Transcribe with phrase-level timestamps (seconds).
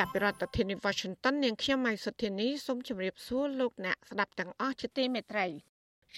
[0.00, 5.46] ចាប់ពីរដ្ឋធានី Washington នាងខ្ញុំម៉ៃសុធានីសូមជម្រាបសួរលោកអ្នកស្ដាប់ទាំងអស់ជាទីមេត្រី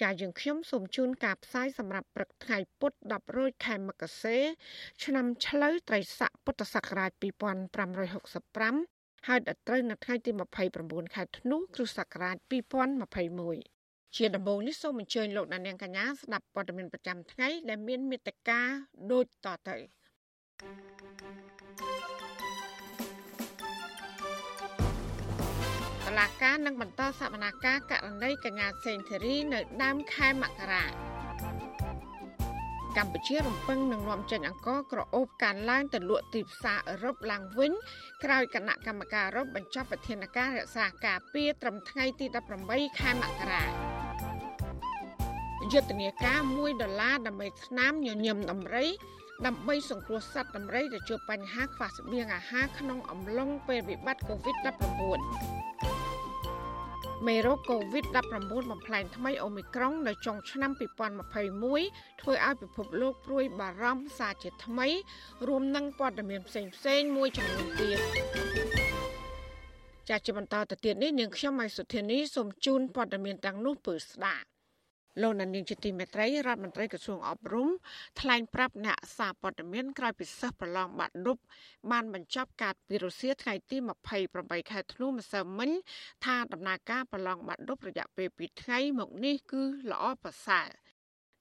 [0.01, 4.37] ចាយើងខ្ញុំសូមជូនការផ្សាយសម្រាប់ព្រឹកថ្ងៃពុធ10រោចខែមករា
[5.03, 10.31] ឆ្នាំឆ្លូវត្រីស័កពុទ្ធសករាជ2565ហើយដល់ត្រូវនៅថ្ងៃទី
[10.73, 12.35] 29ខែធ្នូគ្រិស្តសករាជ
[13.25, 18.59] 2021ជាដំបូងនេះសូមអញ្ជើញលោកអ្នកនាងកញ្ញាស្ដាប់ព័ត៌មានប្រចាំថ្ងៃដែលមានមេត្តា
[19.11, 19.75] ដូចតទៅ
[26.07, 30.85] តឡាការនឹងបន្តសវនាការករណីកញ្ញាសេងធីរីនៅដើមខែមករា
[32.97, 37.71] កម្ពុជារំពឹងនឹងនាំចេញអង្គក្រអូបការឡើងទៅលក់ទីផ្សារអឺរ៉ុបឡើងវិញ
[38.23, 42.25] ក្រោយគណៈកម្មការអឺរ៉ុបបញ្ចប់វិធានការរក្សាការពារត្រឹមថ្ងៃទី
[42.63, 43.63] 18ខែមករា
[45.73, 48.87] យុទ្ធនាការ1ដុល្លារដើម្បីឆ្នាំញញឹមដំរី
[49.45, 55.76] ដើម្បីសង្គ្រោះសត្វដំរីដែលជួបបញ្ហាខ្វះស្បៀងអាហារក្នុងអំឡុងពេលវិបត្តិ COVID-19
[57.25, 64.87] មេរោគ COVID-19 បំផ្លែងថ្មីអូមីក្រុងនៅចុងឆ្នាំ2021ធ្វើឲ្យពិភពលោកព្រួយបារម្ភសារជាថ្មី
[65.47, 67.99] រួមនឹងព័ត៌មានផ្សេងផ្សេងមួយចំនួនទៀត
[70.09, 74.47] ចាជាបន្តទៅទៀតនេះនាងខ្ញុំម៉ៃសុធានីសូមជូនព័ត៌មានទាំងនោះពឺស្ដាប់
[75.21, 77.69] លោកនានីជាទីមេត្រីរដ្ឋមន្ត្រីក្រសួងអប់រំ
[78.21, 81.37] ថ្លែងប្រាប់អ្នកសារព័ត៌មានក្រោយពីសិស្សប្រឡងបាក់ឌុប
[81.91, 83.77] បានបញ្ចប់ការពីរុស្ស៊ីថ្ងៃទី
[84.23, 85.71] 28ខែធ្នូម្សិលមិញ
[86.25, 90.69] ថាដំណើរការប្រឡងបាក់ឌុបរយៈពេល2ថ្ងៃមកនេះគឺល្អប្រសើរ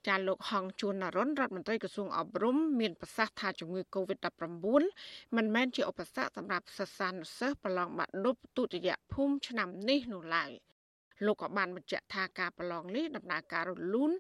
[0.07, 10.53] ចាលោកហងជួននរុនរដ្ឋមន្ត្រីក្រសួងអប់រំមានប្រសាសន៍ថាជំងឺ Covid-19 មិនមែនជាឧបសគ្គសម្រាប់សិស្សានុសិស្សប្រឡងបាក់ឌុបទុតិយភូមិឆ្នាំនេះនោះឡើយ។
[11.25, 14.11] លោកក៏បានបញ្ជាក់ថាការប្រឡងនេះដំណើរការរលូន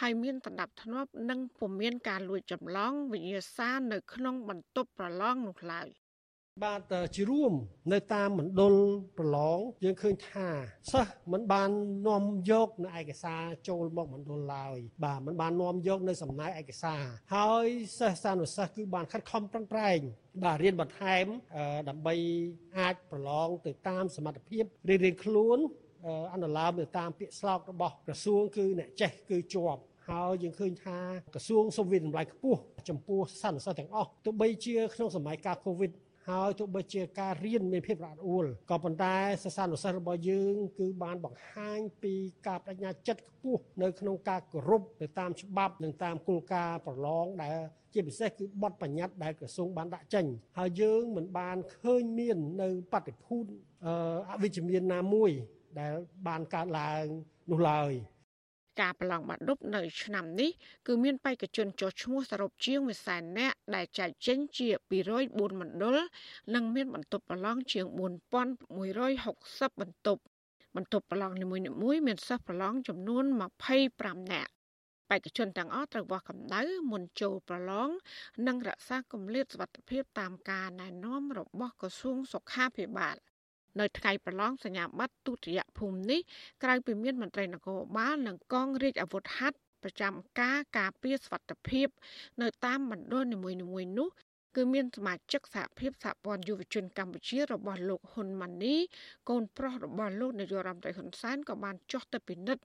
[0.00, 5.88] ហើយមានដណ្ដាប់ធ្នាប់និងពុំមានការលួចចម្លងវិញ្ញាសានៅក្នុងបន្ទប់ប្រឡងនោះឡើយ
[6.64, 7.52] បាទជារួម
[7.92, 8.74] នៅតាមមណ្ឌល
[9.18, 10.48] ប្រឡងយើងឃើញថា
[10.92, 11.70] សិស្សមិនបាន
[12.08, 17.02] នាំយកនៅឯកសារចូលមកមណ្ឌលឡើយបាទមិនបាននាំយកនៅសំណើឯកសារ
[17.34, 17.66] ហើយ
[17.98, 19.98] សិស្សសានុសិស្សគឺបានខិតខំប្រឹងប្រែង
[20.44, 21.26] បាទរៀនបន្ថែម
[21.88, 22.14] ដើម្បី
[22.78, 25.60] អាចប្រឡងទៅតាមសមត្ថភាពរៀងៗខ្លួន
[26.32, 30.98] អនុលោមទៅតាមពាក្យស្លោករបស់ក្រសួងគឺអ្នកចេះគឺជាប់ហើយយើងឃើញថា
[31.34, 35.92] ក្រសួងសូមវិតម្លៃខ្ពស់ចំពោះសន្និសិទទាំងអស់ទោះបីជាក្នុងសម័យកាលកូវីដ
[36.28, 42.14] ហើយទោះបីជាការរៀនមានភាពរអាក់រអួលក៏ប៉ុន្តែសិស្សានុសិស្សរបស់យើងគឺបានបង្ហាញពី
[42.46, 47.56] ការបដិញ្ញាចិត្តខ្ពស់នៅក្នុងការគោរពទៅតាមច្បាប់និងតាមគោលការណ៍ប្រឡងដែល
[47.92, 50.24] ជាពិសេសគឺបទបញ្ញត្តិដែលក្រសួងបានដាក់ចេញ
[50.58, 53.44] ហើយយើងមិនបានឃើញមាននៅបទិភូត
[54.30, 55.30] អវិជ្ជមានណាមួយ
[55.80, 55.94] ដែល
[56.26, 57.04] បានកើតឡើង
[57.50, 57.92] នោះឡើយ
[58.80, 60.50] ការប្រឡងបាក់ឌុបនៅឆ្នាំនេះ
[60.86, 64.68] គឺមានបេក្ខជនចុះឈ្មោះសរុបជាង1សែននាក់ដែលចែកចេញជា
[65.14, 65.96] 204មណ្ឌល
[66.54, 70.22] និងមានបន្ទប់ប្រឡងជាង4160បន្ទប់
[70.76, 73.24] បន្ទប់ប្រឡងនីមួយៗមានសិស្សប្រឡងចំនួន
[73.76, 74.52] 25នាក់
[75.10, 77.88] បេក្ខជនទាំងអស់ត្រូវវាស់កម្ដៅមុនចូលប្រឡង
[78.46, 83.16] និងរក្សាគម្លាតសុវត្ថិភាពតាមការណែនាំរបស់ក្រសួងសុខាភិបាល
[83.80, 86.20] នៅថ្ងៃប្រឡងសញ្ញាបត្រទុតិយភូមិនេះ
[86.62, 91.88] ក្រៅពីមានមន្ត្រីនគរបាលនិងកងរាជអាវុធហត្ថប្រចាំការការពារសវត្ថិភាព
[92.42, 94.08] នៅតាមមណ្ឌលនីមួយៗនោះ
[94.56, 98.76] គឺមានសមាជិកសហភាពសហព័ន្ធយុវជនកម្ពុជារបស់លោកហ៊ុនម៉ាណី
[99.28, 102.62] កូនប្រុសរបស់លោកនាយករដ្ឋមន្ត្រីហ៊ុនសែនក៏បានចុះទៅពិនិត្យ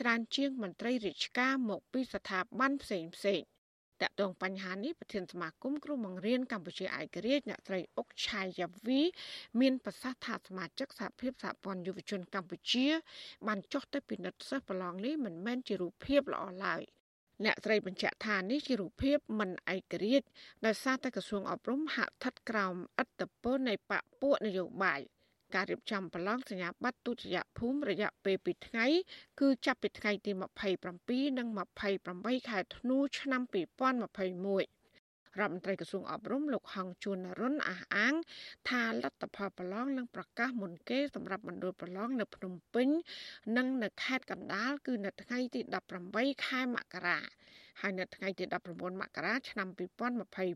[0.00, 3.40] ច្រើនជាងមន្ត្រីរាជការមកពីស្ថាប័នផ្សេងផ្សេង
[4.04, 9.00] តកតងបញ្ហានេះប្រធានសមាគមគ្រូបង្រៀនកម្ពុជាឯករាជ្យអ្នកស្រីអុកឆាយាវី
[9.60, 12.86] មានប្រសាសន៍ថាសមាជិកសហភាពសហព័ន្ធយុវជនកម្ពុជា
[13.46, 16.82] បានចុះទៅពិនិត្យសិស្សប្រឡងនេះមិនមែនជារូបភាពល្អឡើយ
[17.44, 20.26] អ្នកស្រីបញ្ជាក់ថានេះជារូបភាពមិនឯករាជ្យ
[20.66, 25.00] ដោយសារតែក្រសួងអប់រំហាក់ស្ថិតក្រោមឥទ្ធិពលនៃបកពួកនយោបាយ
[25.54, 28.86] ការរៀបចំប្រឡងសញ្ញាបត្រទុតិយភូមិរយៈពេល2ថ្ងៃ
[29.40, 30.32] គឺចាប់ពីថ្ងៃទី
[30.84, 31.48] 27និង
[31.98, 34.82] 28ខែធ្នូឆ្នាំ2021
[35.40, 38.14] រដ្ឋមន្ត្រីក្រសួងអប់រំលោកហងជួននរុនអះអាង
[38.70, 42.88] ថាលទ្ធផលប្រឡងនឹងប្រកាសមុនគេសម្រាប់មណ្ឌលប្រឡងនៅភ្នំពេញ
[43.56, 45.60] និងនៅខេត្តកណ្ដាលគឺនៅថ្ងៃទី
[46.02, 47.18] 18ខែមករា
[47.80, 48.44] ហើយនៅថ្ងៃទី
[48.74, 49.68] 19មករាឆ្នាំ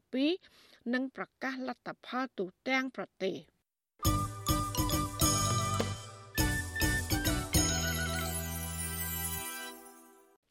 [0.03, 3.37] 2022នឹងប្រកាសលទ្ធផលទូទាំងប្រទេស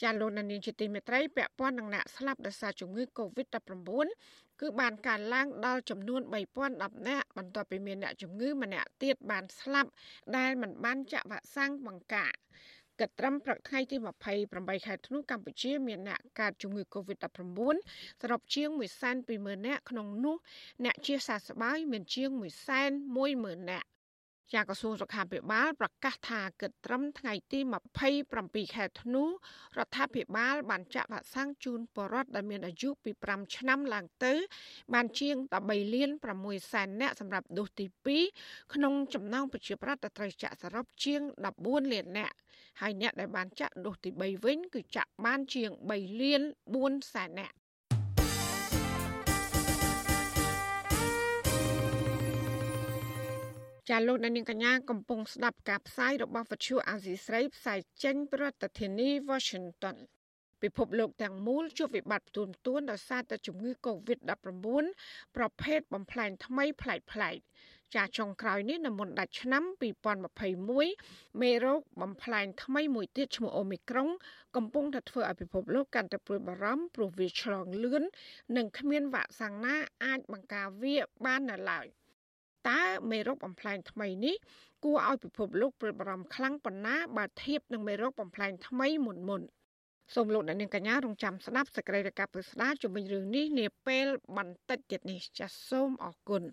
[0.01, 4.07] ចាលោកនានីជាទីមេត្រីពាក់ព័ន្ធនឹងអ្នកស្លាប់ដោយសារជំងឺ Covid-19
[4.61, 6.21] គឺបានកើនឡើងដល់ចំនួន
[6.63, 9.89] 3010នាក់បន្ទាប់ពីមានអ្នកជំងឺម្នាក់ទៀតបានស្លាប់
[10.37, 12.33] ដែលមិនបានចាក់វ៉ាក់សាំងបង្ការ
[12.99, 13.97] គិតត្រឹមព្រឹកថ្ងៃទី
[14.41, 17.59] 28ខែធ្នូកម្ពុជាមានអ្នកកើតជំងឺ Covid-19
[18.21, 18.69] សរុបជាង
[19.17, 20.35] 120,000នាក់ក្នុងនោះ
[20.85, 22.29] អ្នកជាសះស្បើយមានជាង
[22.85, 23.87] 110,000នាក់
[24.53, 27.59] ជាក្រសួងសុខាភិបាលប្រកាសថាគិតត្រឹមថ្ងៃទី
[28.17, 29.29] 27ខែធ្នូរ
[29.85, 34.33] ដ្ឋាភិបាលបានចាក់វ៉ាក់សាំងជូនពលរដ្ឋដែលមានអាយុពី5ឆ្នាំឡើងទៅ
[34.93, 36.09] បានជាង13លាន
[36.41, 37.85] 6សែននាក់សម្រាប់ដូសទី
[38.29, 41.21] 2ក្នុងចំណោមប្រជាប្រដ្ឋដែលត្រូវចាក់សរុបជាង
[41.57, 42.35] 14លាននាក់
[42.81, 46.41] ហើយអ្នកដែលបានចាក់ដូសទី3វិញគឺចាក់បានជាង3លាន
[46.75, 47.55] 4សែននាក់
[53.89, 59.97] ចាលោកនាងកញ្ញាកំពុងស្ដាប់ការផ្សាយរបស់វិទ្យុអាស៊ីស្រីផ្សាយចេញពីរដ្ឋធានី Washington
[60.63, 64.85] ពិភពលោកទាំងមូលជួបវិបត្តិផ្ទួនផ្ទួនដោយសារតែជំងឺ Covid-19
[65.35, 67.37] ប្រភេទបំផ្លែងថ្មីប្លែកប្លែក
[67.95, 69.63] ចាចុងក្រោយនេះនៅមុនដាច់ឆ្នាំ
[70.51, 74.09] 2021មេរោគបំផ្លែងថ្មីមួយទៀតឈ្មោះអូមីក្រុង
[74.55, 78.03] កំពុងតែធ្វើឲ្យពិភពលោកកាន់តែព្រួយបារម្ភព្រោះវាឆ្លងលឿន
[78.57, 81.87] និងគ្មានវ៉ាក់សាំងណាអាចបង្ការវាបាននៅឡើយ។
[82.69, 82.81] តើ
[83.11, 84.35] មេរោគបំផ្លែងថ្មីនេះ
[84.83, 89.41] គួរឲ្យពិភពលោកព្រួយបារម្ភខ្លាំងប៉ុណ្ណាបើធៀបនឹងមេរោគបំផ្លែងថ្មីមុនមុន
[90.13, 94.05] សូមលោកអ្នកនាងកញ្ញារងចាំស្ដាប់សេចក្តីរាយការណ៍ពិស្ដារជំវិញរឿងនេះនាពេល
[94.37, 96.43] បន្តិចទៀតនេះចាសសូមអរគុណ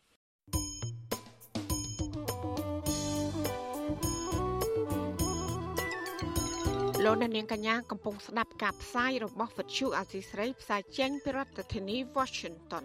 [7.05, 12.85] លោកអ្នកនាងកញ្ញាកំពុងស្ដាប់ការផ្សាយរបស់វិទ្យុអាស៊ីស្រីផ្សាយចេញពីរដ្ឋធានី Washington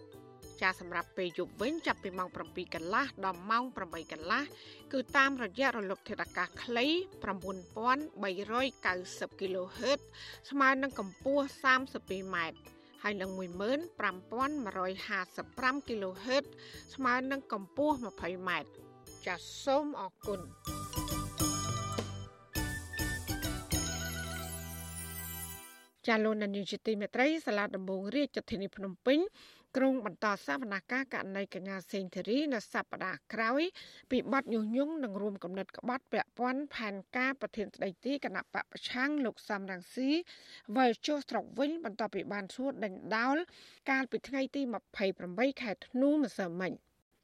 [0.61, 4.41] ចាសម្រាប់ពេលយប់វិញចាប់ពីម៉ោង7កន្លះដល់ម៉ោង8កន្លះ
[4.93, 9.99] គឺតាមរយៈរលកធាតុអាកាសខ្លី9390 kHz
[10.49, 11.45] ស្មើនឹងកម្ពស់
[11.89, 12.57] 32ម៉ែត្រ
[13.03, 16.45] ហើយនឹង15155 kHz
[16.95, 18.69] ស្មើនឹងកម្ពស់20ម៉ែត្រ
[19.25, 20.41] ចាសសូមអរគុណ
[26.07, 29.19] ចាលោកនានីជាទីមេត្រីសាលាដំបងរាជធានីភ្នំពេញ
[29.77, 33.61] ក្រុងបន្តសវនកម្មករណីកញ្ញាសេងធីរីនៅសប្តាហ៍ក្រោយ
[34.11, 40.09] ពីបទញុះញង់និងរួមកំណត់ក្បត់ពាក់ព័ន្ធផែនការប្រធានស្ដីទីគណៈបពប្រឆាំងលោកសំរងស៊ី
[40.75, 43.37] វិលចុះស្រុកវិញ បន្ទាប់ពីបានសួរដេញដោល
[43.89, 44.61] កាលពីថ្ងៃទី
[45.11, 46.73] 28ខែធ្នូម្សិលមិញ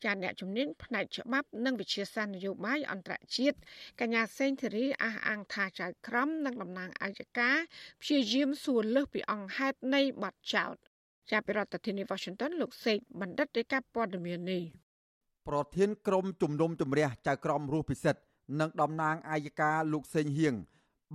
[0.05, 3.57] ចាអ្នកជំនាញផ្នែកច្បាប់និងវិជាសាស្ត្រនយោបាយអន្តរជាតិ
[4.01, 7.51] កញ្ញាសេងធីរីអះអាងថាចៅក្រមនិងតំណាងអាយកា
[8.01, 10.75] ព្យាយាមសួរលើសពីអង្គហេតុនៃបទចោទ
[11.31, 14.63] ចាប់ពីរដ្ឋធានី Washington លោកសេកបណ្ឌិតរាយការណ៍ព័ត៌មាននេះ
[15.47, 18.21] ប្រធានក្រុមជំនុំជម្រះចៅក្រមរស់ពិសិដ្ឋ
[18.59, 20.53] និងតំណាងអាយកាលោកសេងហៀង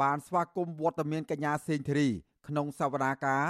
[0.03, 2.09] បានស្វាគមន៍វត្តមានកញ្ញាសេងធីរី
[2.49, 3.45] ក្នុងសវនាការ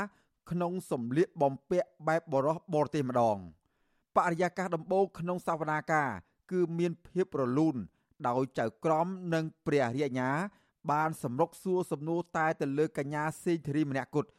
[0.50, 3.38] ក្នុងសម្លៀកបំពាក់បែបបរោះបរទេសម្ដង
[4.16, 6.08] បរិយាកាសដំបូងក្នុងសវនាការ
[6.50, 7.76] គឺមានភាពរលូន
[8.28, 10.30] ដោយចៅក្រមនិងព្រះរាជអាជ្ញា
[10.90, 14.30] បានសម្រុកសួរសំណួរតែទៅលើកញ្ញាសេងធីរីម្នាក់គត់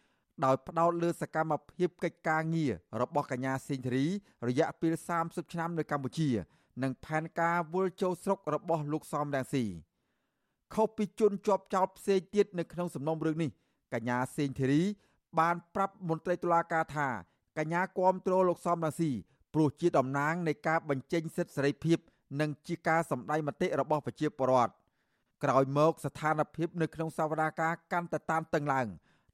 [0.45, 4.05] ដោយផ្ដោតលើសកម្មភាពកិច្ចការងាររបស់កញ្ញាសេងធារី
[4.47, 6.29] រយៈពេល30ឆ្នាំនៅកម្ពុជា
[6.83, 9.65] និងផែនការវិលចូលស្រុករបស់លោកសំរងស៊ី
[10.73, 13.51] ខុសពីជនជាប់ចោតផ្សេងទៀតនៅក្នុងសំណុំរឿងនេះ
[13.93, 14.81] កញ្ញាសេងធារី
[15.39, 17.07] បានប្រាប់មន្ត្រីតុលាការថា
[17.57, 19.11] កញ្ញាគាំទ្រលោកសំរងស៊ី
[19.53, 21.97] ព្រោះជាតំណាងនៃការបញ្ចេញសិទ្ធិសេរីភាព
[22.41, 24.73] និងជាការសម្ដែងមតិរបស់ប្រជាពលរដ្ឋ
[25.43, 28.87] ក្រោយមកស្ថានភាពនៅក្នុងសវនាការកាន់តែតានតឹងឡើង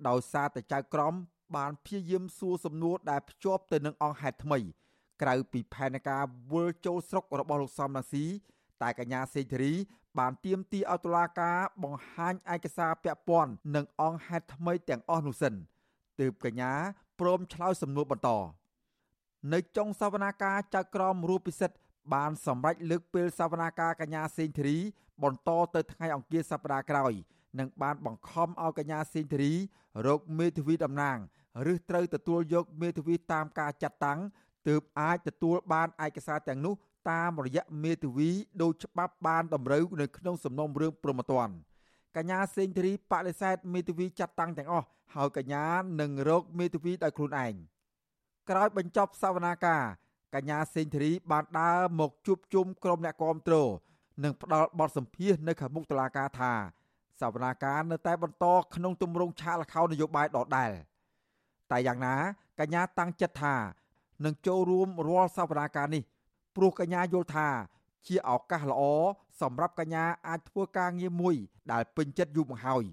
[0.07, 1.13] ដោយសារតែចៅក្រម
[1.55, 4.59] បានព្យាយាមសួរសំណួរដែលភ្ជាប់ទៅនឹងអង្គហេតុថ្មី
[5.21, 8.25] ក្រៅពីផែនការវិលចូលស្រុករបស់លោកសំរងស៊ី
[8.81, 9.73] តែកញ្ញាសេងធារី
[10.19, 15.53] បានទៀមទីឲ្យតុលាការបង្ហាញឯកសារពាក់ព័ន្ធនឹងអង្គហេតុថ្មីទាំងអស់នោះសិន
[16.19, 16.71] ទើបកញ្ញា
[17.19, 18.29] ព្រមឆ្លើយសំណួរបន្ត
[19.53, 21.77] នៅចុងសវនាការចៅក្រមរូបពិសិដ្ឋ
[22.13, 24.77] បានសម្រេចលើកពេលសវនាការកញ្ញាសេងធារី
[25.23, 27.13] បន្តទៅថ្ងៃអង្គារសប្តាហ៍ក្រោយ
[27.59, 29.53] និងបានបង្ខំឲ្យកញ្ញាសេងធារី
[30.07, 31.17] រកមេធាវីតំណាង
[31.71, 34.19] ឬត្រូវទទួលយកមេធាវីតាមការចាត់តាំង
[34.67, 36.73] ទើបអាចទទួលបានឯកសារទាំងនោះ
[37.11, 38.29] តាមរយៈមេធាវី
[38.61, 41.49] ដោយច្បាប់បានតម្រូវនៅក្នុងសំណុំរឿងព្រមត្តន
[42.15, 45.65] កញ្ញាសេងធារីបដិសេធមេធាវីចាត់តាំងទាំងអស់ហើយកញ្ញា
[46.01, 47.53] នឹងរកមេធាវីដោយខ្លួនឯង
[48.49, 49.83] ក្រោយបញ្ចប់សវនាការ
[50.35, 53.55] កញ្ញាសេងធារីបានដើរមកជួបជុំក្រុមអ្នកគាំទ្រ
[54.23, 56.53] និងផ្ដល់បទសម្ភាសនៅខាងមុខតុលាការថា
[57.21, 58.45] សវនាការនៅតែបន្ត
[58.75, 60.71] ក្នុងទម្រង់ឆាកលខោននយោបាយដដែល
[61.71, 62.15] តែយ៉ាងណា
[62.59, 63.55] កញ្ញាតាំងចិត្តថា
[64.25, 66.03] នឹងចូលរួមរាល់សវនាការនេះ
[66.55, 67.47] ព្រោះកញ្ញាយល់ថា
[68.07, 68.81] ជាឱកាសល្អ
[69.41, 71.35] សម្រាប់កញ្ញាអាចធ្វើការងារមួយ
[71.71, 72.83] ដែលពេញចិត្តយូរមកហើយ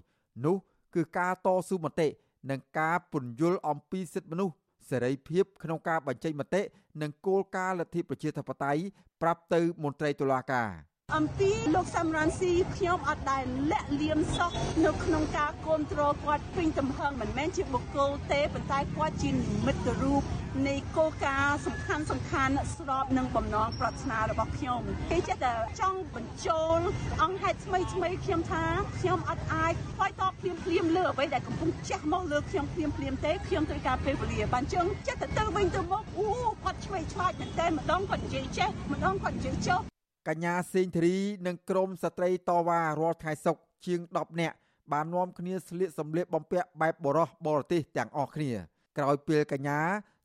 [0.45, 0.55] នោះ
[0.95, 2.07] គឺការតស៊ូមតិ
[2.49, 4.55] និងការពន្យល់អំពីសិទ្ធិមនុស្ស
[4.89, 6.61] សេរីភាពក្នុងការបញ្ចេញមតិ
[7.01, 8.81] និងគោលការណ៍លទ្ធិប្រជាធិបតេយ្យ
[9.21, 10.69] ប្រាប់ទៅមន្ត្រីតុលាការ។
[11.15, 14.51] អំពីលោកសំរងស៊ីខ្ញុំអត់ដែលលាក់លៀមសោះ
[14.85, 20.23] នៅក្នុងការគ្រប់គ្រងគាត់ពេញទំហឹងមិនមែនជាបុគ្គលទេប៉ុន្តែគាត់ជានិមិត្តរូប
[20.67, 26.79] នៃគោលការណ៍សំខាន់សំខាន់ស្របនឹងបំណងប្រាថ្នារបស់ខ្ញុំគេចេះតែចង់បញ្ចូល
[27.23, 28.63] អង្គហេតុថ្មីថ្មីខ្ញុំថា
[28.99, 36.27] ខ្ញុំអត់អាចខ្វាយតបភ្លាមភ្លាមលើអ្វីដែលកំពុងចាស់មកលើខ្ញុំភ្លាមភ្លាមទេខ្ញុំត្រូវការពេលវេលាបានចឹងចេះតែទៅវិញទៅមកអូ
[36.63, 39.81] គាត់ឆ្វេងឆ្លាតមែនតែម្ដងគាត់និយាយចេះម្ដងគាត់និយាយចុះ
[40.27, 41.17] កញ្ញាសេងធារី
[41.47, 44.55] និងក្រុមស្ត្រីតវ៉ារាល់ថ្ងៃសុកជាង10នាក់
[44.91, 48.51] បាននាំគ្នាស្លៀកសម្លៀកបំពាក់បែបបរោះបរទេសទាំងអស់គ្នា
[48.97, 49.79] ក្រោយពេលកញ្ញា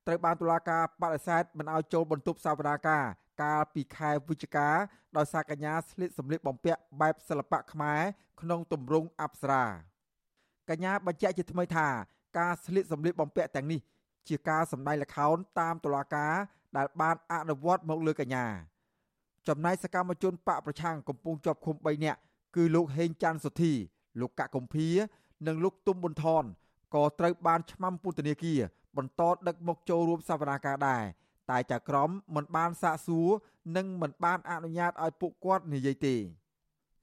[0.06, 3.04] ត្រូវបានតុលាការបដិសេធមិនឲ្យចូលបន្ទប់សវនាការ
[3.42, 4.68] កាលពីខែវិច្ឆិកា
[5.16, 8.00] ដោយសារកញ្ញាស្លៀកសម្លៀកបំពាក់បែបសិល្បៈខ្មែរ
[8.40, 9.64] ក្នុងទម្រង់អប្សរា
[10.70, 11.88] កញ្ញាបញ្ជាក់ជាថ្មីថា
[12.38, 13.80] ការស្លៀកសម្លៀកបំពាក់ទាំងនេះ
[14.28, 16.34] ជាការសម្ដែងល្ខោនតាមតុលាការ
[16.76, 18.71] ដែលបានអនុវត្តមកលើកញ្ញា
[19.48, 22.18] ចំណែកសកម្មជនបកប្រឆាំងកំពុងជាប់ឃុំ3នាក់
[22.56, 23.72] គឺលោកហេងច័ន្ទសុធី
[24.20, 24.88] លោកកកកំភៀ
[25.46, 26.44] និងលោកទុំប៊ុនថន
[26.94, 28.60] ក៏ត្រូវបានឆ្មាំពន្ធនាគារ
[28.96, 31.02] បន្តដឹកមកចូលរួមសវនាការដែរ
[31.50, 33.28] តែចៅក្រមមិនបានសាកសួរ
[33.76, 36.14] និងមិនបានអនុញ្ញាតឲ្យពួកគាត់និយាយទេ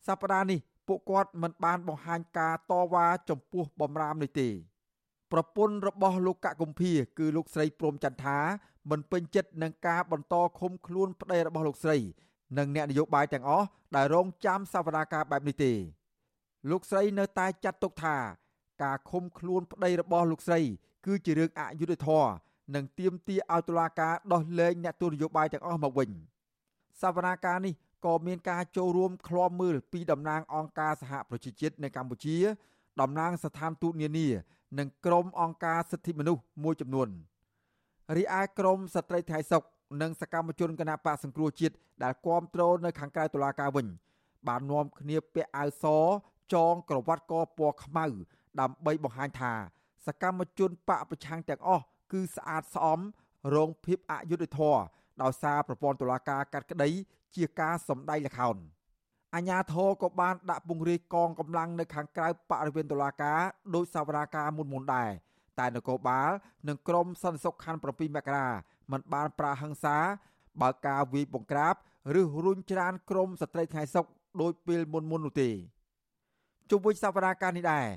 [0.07, 4.49] សប្តាហ៍នេះពួកគាត់មិនបានបង្ហាញការតវ៉ាចំពោះបំរាមនេះទេ
[5.31, 8.39] ប្រពន្ធរបស់លោកកកកំភៀគឺលោកស្រីព្រំចន្ទថា
[8.89, 11.97] មិនពេញចិត្តនឹងការបន្តឃុំខ្លួនប្តីរបស់លោកស្រី
[12.57, 13.65] និងអ្នកនយោបាយទាំងអស់
[13.95, 15.71] ដែលរងចាំសវនាការបែបនេះទេ
[16.69, 18.17] លោកស្រីនៅតែចាត់ទុកថា
[18.83, 20.59] ការឃុំខ្លួនប្តីរបស់លោកស្រី
[21.05, 22.31] គឺជារឿងអយុត្តិធម៌
[22.75, 26.09] និងទាមទារឲ្យតុលាការដោះលែងអ្នកទស្សនយោបាយទាំងអស់មកវិញ
[27.01, 27.73] សវនាការនេះ
[28.05, 32.37] ក៏មានការចូលរួមឃ្លាំមើលពីតំណាងអង្គការសហប្រជាជាតិនៅកម្ពុជា
[33.01, 34.27] តំណាងស្ថានទូតនានា
[34.79, 37.09] និងក្រុមអង្គការសិទ្ធិមនុស្សមួយចំនួន
[38.17, 39.63] រីឯក្រមស្ត្រីថៃសុក
[40.01, 43.87] និងសកម្មជនគណបកសង្គ្រោះជាតិដែលគាំទ្រនៅខាងក្រៅតុលាការវិញ
[44.47, 45.85] បាននាំគ្នាពាក់អាវស
[46.53, 48.05] ចងក្រវ៉ាត់កពណ៌ខ្មៅ
[48.59, 49.53] ដើម្បីបង្ហាញថា
[50.07, 52.99] សកម្មជនបកប្រឆាំងទាំងអស់គឺស្អាតស្អំ
[53.55, 54.81] រងភាពអយុត្តិធម៌
[55.21, 56.89] ដោយសារប្រព័ន្ធតុលាការកាត់ក្តី
[57.35, 58.55] ជាការសម្ដែងល្ខោន
[59.35, 63.39] អាញាធរក៏បានដាក់ពង្រាយកងកម្លាំងនៅខាងក្រៅបរិវេណតុលាការ
[63.75, 65.09] ដោយសវនាការមុនមុនដែរ
[65.59, 66.29] តែនគរបាល
[66.67, 68.47] និងក្រមសន្តិសុខខណ្ឌ7មករា
[68.91, 69.97] មិនបានប្រាហឹង្សា
[70.61, 71.75] បើការវាយបង្ក្រាប
[72.19, 74.05] ឬរុញច្រានក្រមស្ត្រីថ្ងៃសុក
[74.41, 75.49] ដោយពេលមុនមុននោះទេ
[76.69, 77.87] ជុំវិញសវនាការនេះដែរ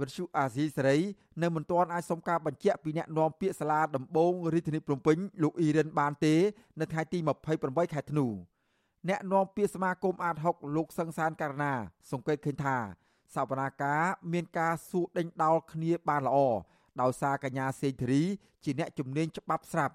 [0.00, 0.98] វិទ្យុអាស៊ីសេរី
[1.42, 6.34] នៅមិនទាន់អាចសុំការបញ្ជាក់ពីអ្នកនាំពាក្យសាលាដំបងរាជធានីភ្នំពេញលោកអ៊ីរិនបានទេ
[6.80, 7.18] នៅថ្ងៃទី
[7.56, 8.26] 28ខែធ្នូ
[9.08, 11.72] អ្នកនាំពាក្យសមាគមអាត6លោកសង្សានករណា
[12.10, 12.76] សង្កេតឃើញថា
[13.34, 14.02] សវនាការ
[14.32, 16.38] មានការសួរដេញដោលគ្នាបានល្អ
[17.00, 18.22] ដោយសារកញ្ញាសេងធារី
[18.64, 19.94] ជាអ្នកជំនាញច្បាប់ស្រាប់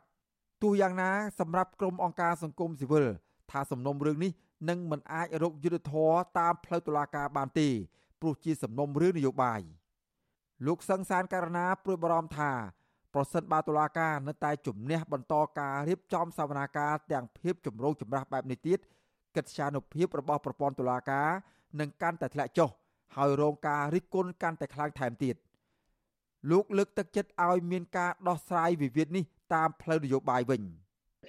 [0.64, 3.06] ទោះយ៉ាងណាសម្រាប់ក្រុមអង្គការសង្គមស៊ីវិល
[3.52, 4.32] ថាសំណុំរឿងនេះ
[4.70, 7.68] នឹងមិនអាចរកយុត្តិធម៌តាមផ្លូវតុលាការបានទេ
[8.22, 9.62] ព្រោះជាសំណុំរឿងនយោបាយ
[10.68, 12.52] លោកសង្សានករណាព្រួយបារម្ភថា
[13.14, 18.80] ប្រសិនបើតុលាការនៅតែជំនះបន្តការរៀបចំសវនាការទាំងភាពចម្រូងចម្រាសបែបនេះទៀត
[19.36, 21.30] កិត្យានុភាពរបស់ប្រព័ន្ធតុលាការ
[21.80, 22.70] នឹងកាន់តែធ្លាក់ចុះ
[23.16, 25.36] ហើយរងការរិះគន់កាន់តែខ្លាំងថែមទៀត
[26.52, 30.64] លោកលើកទឹកចិត្តឲ្យមានការដោះស្រាយវិវាទនេះ តាមផ្លូវនយោបាយវិញ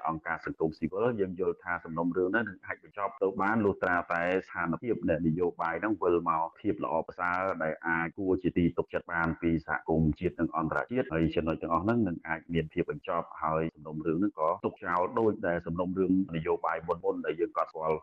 [0.08, 17.98] អង្គការសង្គមស៊ីវិលយើងយល់ថាសំណុំរឿងនេះនឹងអាចបញ្ចប់ទៅបានលុះត្រាតែស្ថានភាពនៃនយោបាយហ្នឹងវិលមកភាពល្អប្រសើរដែលអាចគួរជាទីទុកចិត្តបានពីសហគមន៍ជាតិនិងអន្តរជាតិហើយចំណុចទាំងអស់ហ្នឹងនឹងអាចមានភាពបញ្ចប់ហើយសំណុំរឿងហ្នឹងក៏ទុកចោលដោយដែលសំណុំរឿងនយោបាយមុនមុនដែលយើងកត់ស្គាល់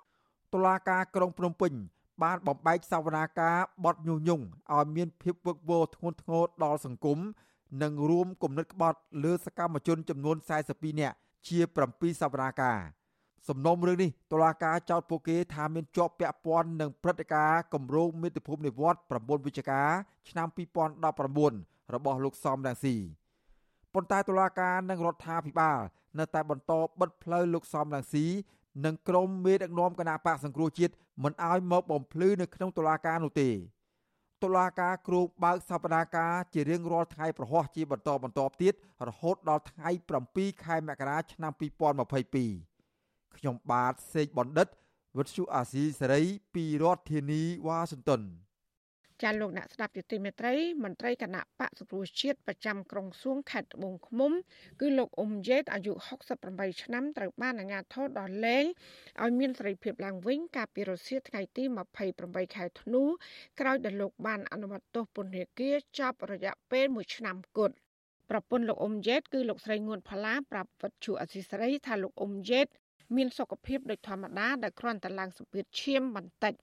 [0.53, 1.73] តុលាការក្រុងភ្នំពេញ
[2.23, 7.19] បានបំបែកសវនាការបត់ញុះញង់ឲ្យមានភាពវឹកវរធ្ងន់ធ្ងរដល់សង្គម
[7.81, 10.37] និងរួមគំនិតក្បត់លើសកម្មជនចំនួន
[10.69, 11.15] 42នាក់
[11.47, 11.57] ជា
[11.89, 12.79] 7សវនាការ
[13.49, 19.81] សំណុំរឿងនេះតុលាការចោទពួកគេថាមានជាប់ពាក់ព័ន្ធនឹងព្រឹត្តិការណ៍គម្រោងមាតុភូមិនិវត្ត9វិច្ឆិកា
[20.29, 20.47] ឆ្នាំ
[21.21, 22.95] 2019របស់លោកសំរងស៊ី
[23.93, 25.79] ប៉ុន្តែតុលាការនិងរដ្ឋាភិបាល
[26.19, 28.25] នៅតែបន្តបិទផ្លូវលោកសំរងស៊ី
[28.85, 33.49] និងក្រុមមេដឹកនាំគណៈបកសង្គ្រោះជាតិមិនឲ្យមកបំភ្លឺនៅក្នុងតុលាការនោះទេ
[34.43, 38.74] តុលាការគ្រូបើកសវនាការជារៀងរាល់ថ្ងៃប្រហោះជាបន្តបន្ទាប់ទៀត
[39.07, 39.89] រហូតដល់ថ្ងៃ
[40.27, 44.67] 7ខែមករាឆ្នាំ2022ខ្ញុំបាទសេកបណ្ឌិត
[45.17, 46.21] វិទ្យុអាស៊ីសេរី
[46.55, 48.21] ពីរដ្ឋធានីវ៉ាស៊ីនតោន
[49.23, 54.31] ចាលោកអ្នកស្ដាប់យុតិមេត្រីមន្ត្រីគណៈបកសង្គ្រោះជាតិប្រចាំក្រុងសួងខេត្តត្បូងឃ្មុំ
[54.81, 55.93] គឺលោកអ៊ុំយេតអាយុ
[56.37, 58.65] 68ឆ្នាំត្រូវបានអាជ្ញាធរដោះលែង
[59.23, 61.63] ឲ្យមានសេរីភាពឡើងវិញកាលពីរសៀលថ្ងៃទី
[62.09, 63.03] 28ខែធ្នូ
[63.59, 67.75] ក្រោយដែលលោកបានអនុវត្តទោសពន្ធនាគារចប់រយៈពេល1ឆ្នាំគត់
[68.29, 72.67] ប្រពន្ធលោកអ៊ុំយេតគឺលោកស្រីងួនផល្លាប្រាប់វັດឈូអសីសេរីថាលោកអ៊ុំយេត
[73.15, 76.53] មានសុខភាពដូចធម្មតាដែលគ្រាន់តែឡើងសម្ពាធឈាមបន្តិច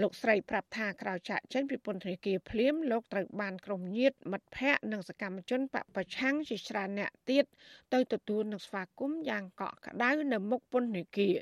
[0.00, 7.44] លោកស្រីប្រាប់ថាក្រៅចាក់ចេញពីពន្ធនាគារភ្លាមលោកត្រូវបានក្រុមញាតិមិត្តភ័ក្តិនិងសកម្មជនបពប្រឆាំងជាច្រើនអ្នកទៀត
[7.92, 11.36] ទៅទទួលនឹងស្វាគមន៍យ៉ាងកក់ក្ដៅនៅមុខពន្ធនាគារ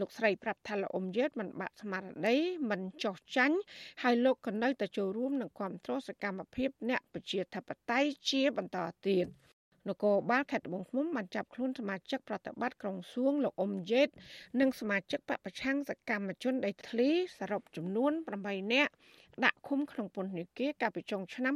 [0.00, 2.36] លោកស្រីប្រាប់ថាលោកអ៊ុំយឺតមិនបាក់ស្មារតី
[2.70, 3.58] មិនចោះចាញ់
[4.02, 8.78] ហើយលោកក៏នៅតែចូលរួមនឹងគ្រប់គ្រងសកម្មភាពអ្នកប្រជាធិបតេយ្យជាបន្ត
[9.08, 9.26] ទៀត។
[9.88, 14.08] នគរបាលខេត្តត្បូងឃ្មុំបានចាប់ខ្លួនសមាជិកប្រតិបត្តិក្រុងសួងលោកអ៊ុំយេត
[14.60, 18.92] និងសមាជិកបពប្រឆាំងសកម្មជនដៃធ្លីសរុបចំនួន8នាក់
[19.44, 21.54] ដាក់ឃុំក្នុងពន្ធនាគារកាលពីចុងឆ្នាំ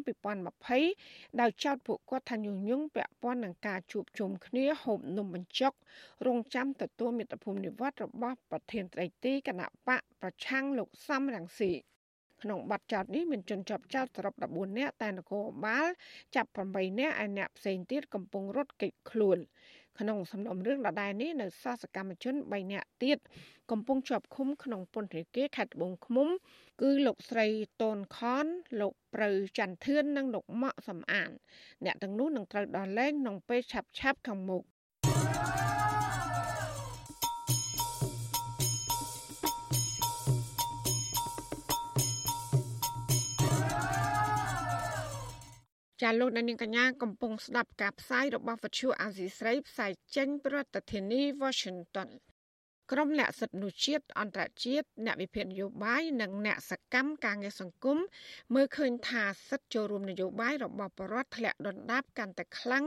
[0.68, 5.72] 2020ដោយចោទពួកគាត់ថាញុះញង់ពាក់ព័ន្ធនឹងការជួបជុំគ្នាហូបនំបញ្ចុក
[6.26, 11.72] រងចាំទទួលមាតុភូមិនិវត្តរបស់ប្រធានត្រីទីគណៈបកប្រឆាំងលោកសំរងស៊ី
[12.42, 15.88] ក្នុងបទចោទនេះមានជនជាប់ចោទសរុប14នាក់តែនគរបាល
[16.34, 19.38] ចាប់8នាក់ឯអ្នកផ្សេងទៀតកំពុងរត់គេចខ្លួន
[20.00, 23.18] ក្នុងសំណុំរឿងដដែលនេះនៅសាសកម្មជន3នាក់ទៀត
[23.70, 26.28] កំពុងជាប់ឃុំក្នុងពន្ធនាគារខេត្តត្បូងឃ្មុំ
[26.82, 27.46] គឺលោកស្រី
[27.82, 28.46] តូនខន
[28.80, 31.30] លោកប្រៅច័ន្ទធឿននិងលោកម៉ាក់សំអាន
[31.84, 34.62] អ្នកទាំងនោះនឹងត្រូវដោះលែងក្នុងពេលឆាប់ៗខាងមុខ
[46.02, 52.08] ចាលោកនាងកញ្ញាកំពុងស្ដាប់ការផ្សាយរបស់វិទ្យុអាស៊ីស្រីផ្សាយចេញពីរដ្ឋធានី Washington
[52.92, 57.98] ក្រុមអ្នកសិទ្ធិមនុស្សជាតិអន្តរជាតិអ្នកវិភាគនយោបាយនិងអ្នកសកម្មការងារសង្គម
[58.54, 62.84] មើលឃើញថាសិទ្ធិចូលរួមនយោបាយរបស់ប្រជាពលរដ្ឋធ្លាក់ដុនដាបកាន់តែខ្លាំង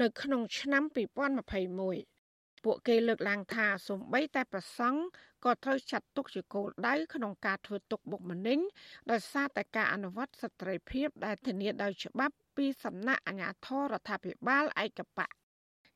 [0.00, 5.00] នៅក្នុងឆ្នាំ2021ពួកគេលើកឡើងថាសំបីតែប្រសង់
[5.44, 8.58] ក៏ត្រូវចាត់ទុកជាគោលដៅក្នុងការធ្វើទុកបុកម្នេញ
[9.10, 15.28] ដោយសារតែការអនុវត្តសិទ្ធិសេរីភាពដែលធានាដោយច្បាប់ ពីសំណាក់អាជ្ញាធររដ្ឋាភិបាលឯកបៈ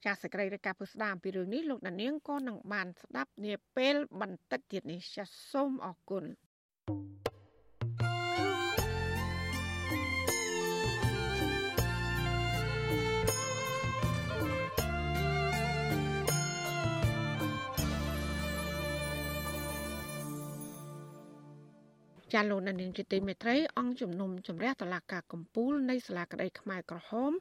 [0.05, 6.25] ចាសសេចក្តីរាយការណ៍ពុស្ដាអំពីរឿងនេះលោកដានៀងក៏នឹងបានស្ដាប់នាពេលបន្តិចទៀតនេះចាសសូមអរគុណ
[6.89, 7.26] thank you
[22.37, 27.33] ចាលោកនាងជាទីមេត្រីអង្គជំនុំជម្រះតឡាការកម្ពុជានៃសាលាក្តីខ្មែរក្រហម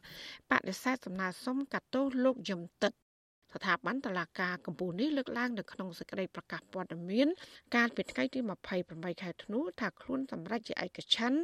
[0.51, 2.93] បដិសេធសំណើសុំកាត់ទោសលោកយឹមទឹក
[3.53, 7.27] ស្ថាប័នតឡាការកម្ពុជានេះលើកឡើងនៅក្នុងសេចក្តីប្រកាសព័ត៌មាន
[7.75, 8.39] កាលពីថ្ងៃទី
[8.81, 11.39] 28ខែធ្នូថាខ្លួនសម្រេចជាឯកច្ឆ័ន្ទ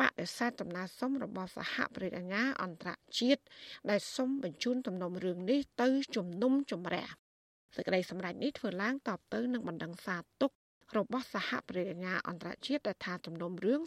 [0.00, 3.42] បដិសេធដំណើរសុំរបស់សហប្រតិអាញាអន្តរជាតិ
[3.90, 7.06] ដែលសុំបញ្ជូនទំនុំរឿងនេះទៅជំនុំជម្រះ
[7.76, 10.52] សេចក្តីសម្រេចនេះធ្វើឡើងតបទៅនឹងបណ្ដឹងសារទុក
[10.96, 13.80] របស់សហប្រញ្ញាអន្តរជាតិដែលថាជំនុំរឿង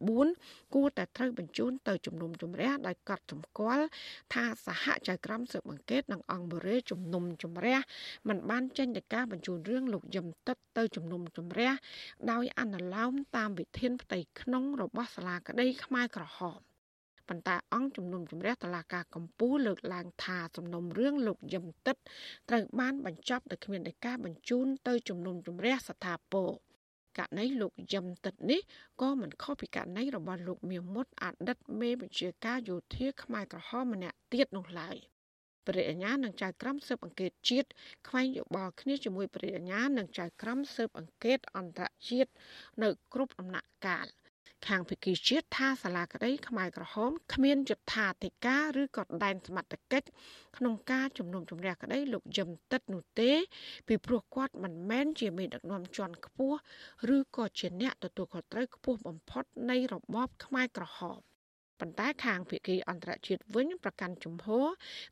[0.00, 3.86] 004គួរតែត្រូវបញ្ជូនទៅជំនុំជម្រះដោយកត់សម្គាល់
[4.34, 7.78] ថាសហចៅក្រមស៊ើបអង្កេតនិងអង្គបរិយជំនុំជម្រះ
[8.28, 11.72] មិនបានចេញទៅការបញ្ជូនរឿងលោកយឹមតិតទៅជំនុំជម្រះ
[12.30, 16.69] ដោយអនុលោមតាមវិធានផ្ទៃក្នុងរបស់សាលាក្តីខ្មែរក្រហម
[17.30, 21.96] ប៉ុន្តែអង្គជំនុំជម្រះតឡាការកម្ពុជាលើកឡើងថាសំណុំរឿងលោកយឹមតិត
[22.48, 26.50] ត្រូវបានបញ្ចប់ដោយគ្មាននៃការបញ្ជូនទៅជំនុំជម្រះស្ថាពរ
[27.18, 28.60] ករណីលោកយឹមតិតនេះ
[29.00, 34.96] ក៏មិនខុសពីករណីរបស់លោកមៀមុតអតីតមេបញ្ជាការយោធាខ្មែរក្រហមម្នាក់ទៀតនោះឡើយ
[35.66, 37.68] ព្រះអញ្ញានឹងចៅក្រមស៊ើបអង្កេតជាតិ
[38.08, 42.30] ខ្វែងយោបល់គ្នាជាមួយព្រះអញ្ញានឹងចៅក្រមស៊ើបអង្កេតអន្តរជាតិ
[42.82, 44.06] នៅគ្រប់ដំណាក់កាល
[44.68, 50.08] ខាងភិគីជាតិថាសាលាក្តីខ្មែរក្រហមគ្មានយុទ្ធាធិការឬក៏ដែនសមត្ថកិច្ច
[50.56, 53.30] ក្នុងការជំនុំជម្រះក្តីលោកយឹមតិតនោះទេ
[53.88, 56.58] ពីព្រោះគាត់មិនមែនជាមេដឹកនាំជាន់ខ្ពស់
[57.16, 61.18] ឬក៏ជាអ្នកទទួលខុសត្រូវខ្ពស់បំផុតនៃរបបខ្មែរក្រហម
[61.80, 64.66] ប៉ុន្តែខាងភិគីអន្តរជាតិវិញប្រកាន់ជំហរ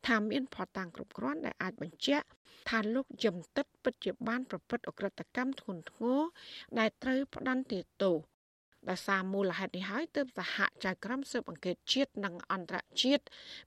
[0.07, 2.27] ថាមានផតាំងគ្រប់គ្រាន់ដែលអាចបញ្ជាក់
[2.69, 6.21] ថាលោកយឹមតិតពិតជាបានប្រព្រឹត្តអក្រិតកម្មធ្ងន់ធ្ងរ
[6.79, 8.17] ដែលត្រូវផ្ដន្ទាទោស
[8.89, 13.25] ដោយសារមូលហេតុនេះហើយទើបសហចៅក្រមស៊ើបអង្កេតជាតិនិងអន្តរជាតិ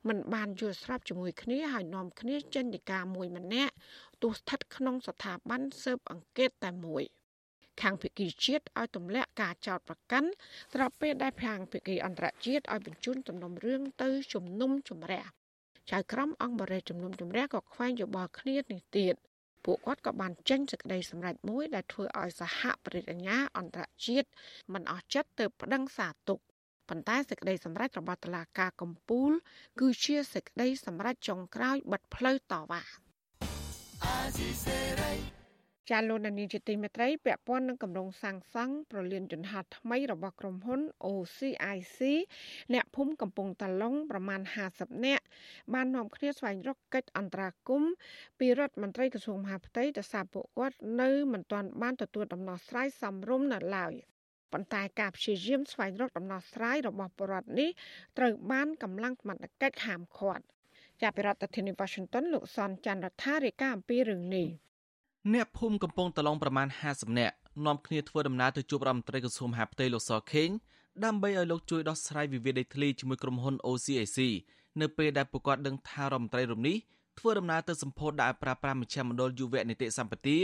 [0.07, 3.73] មិនបានយល់ស្របជាមួយគ្នាហើយនាំគ្នាចេញដីកាមួយម្នាក់
[4.21, 7.03] ទោះស្ថិតក្នុងស្ថាប័នស៊ើបអង្កេតតែមួយ
[7.81, 10.29] ខាងភាគីជាតិឲ្យទម្លាក់ការចោទប្រកាន់
[10.73, 15.25] ស្របពេលដែលខាងភាគីអន្តរជាតិឲ្យបញ្ជូនទំនុំរឿងទៅជំនុំជម្រះ
[15.91, 19.15] ចៅក្រមអង្គបរិយាជំនុំជម្រះក៏ខ្វែងយោបល់គ្នានេះទៀត
[19.65, 24.28] ពួកគាត់ក៏បានចេញសេចក្តីសម្រេចមួយដែលធ្វើឲ្យសហប្រតិញ្ញាអន្តរជាតិ
[24.74, 26.39] មិនអស់ចិត្តទៅប្តឹងសារទុក
[26.89, 29.32] ប៉ុន្តែសេចក្តីសម្រេចរបស់តុលាការកំពូល
[29.82, 32.82] គឺជាសេចក្តីសម្រេចចុងក្រោយបិទផ្លូវតវ៉ា
[35.91, 41.99] ចាលោកនានីជាទីមេត្រីពាក់ព័ន្ធនឹងគម្រោងសាងសង់ប្រលានយន្តហោះថ្មីរបស់ក្រុមហ៊ុន OCIC
[42.73, 44.41] អ្នកភូមិកំពង់តាឡុងប្រមាណ
[44.73, 45.23] 50នាក់
[45.73, 47.91] បាននាំគ្នាស្វែងរកកិច្ចអន្តរាគមន៍
[48.39, 53.93] ពីរដ្ឋមន្ត្រីក្រសួងមហាផ្ទៃទៅសារពួកគាត់នៅមិនទាន់បានទទួលដំណោះស្រាយសមរម្យនៅឡើយ
[54.51, 57.69] ប៉ុន្តែការព្យាយាមស្វែងរកដំណោះស្រាយរបស់បរដ្ឋនេះ
[58.17, 60.43] ត្រូវបានកម្លាំងសមត្ថកិច្ចហាមឃាត់
[61.01, 64.49] ចាប់ពីរដ្ឋធានី Washington លោកសនច័ន្ទរដ្ឋារាយការណ៍អំពីរឿងនេះ
[65.29, 70.49] អ្នកភូមិកំពង់តឡុងប្រមាណ50នាក់នាំគ្នាធ្វើដំណើរទៅជួបរដ្ឋមន្ត្រីក្រសួងមហាផ្ទៃលោកសខេង
[71.05, 74.17] ដើម្បីឲ្យលោកជួយដោះស្រាយវិវាទដីធ្លីជាមួយក្រុមហ៊ុន OCAC
[74.81, 76.77] នៅពេលដែលពួកគាត់ដឹងថារដ្ឋមន្ត្រីរំនេះ
[77.19, 80.38] ធ្វើដំណើរទៅសម្ពោធដាក់ប្រាប្រាមជ្ឈមណ្ឌលយុវនីតិសម្បទា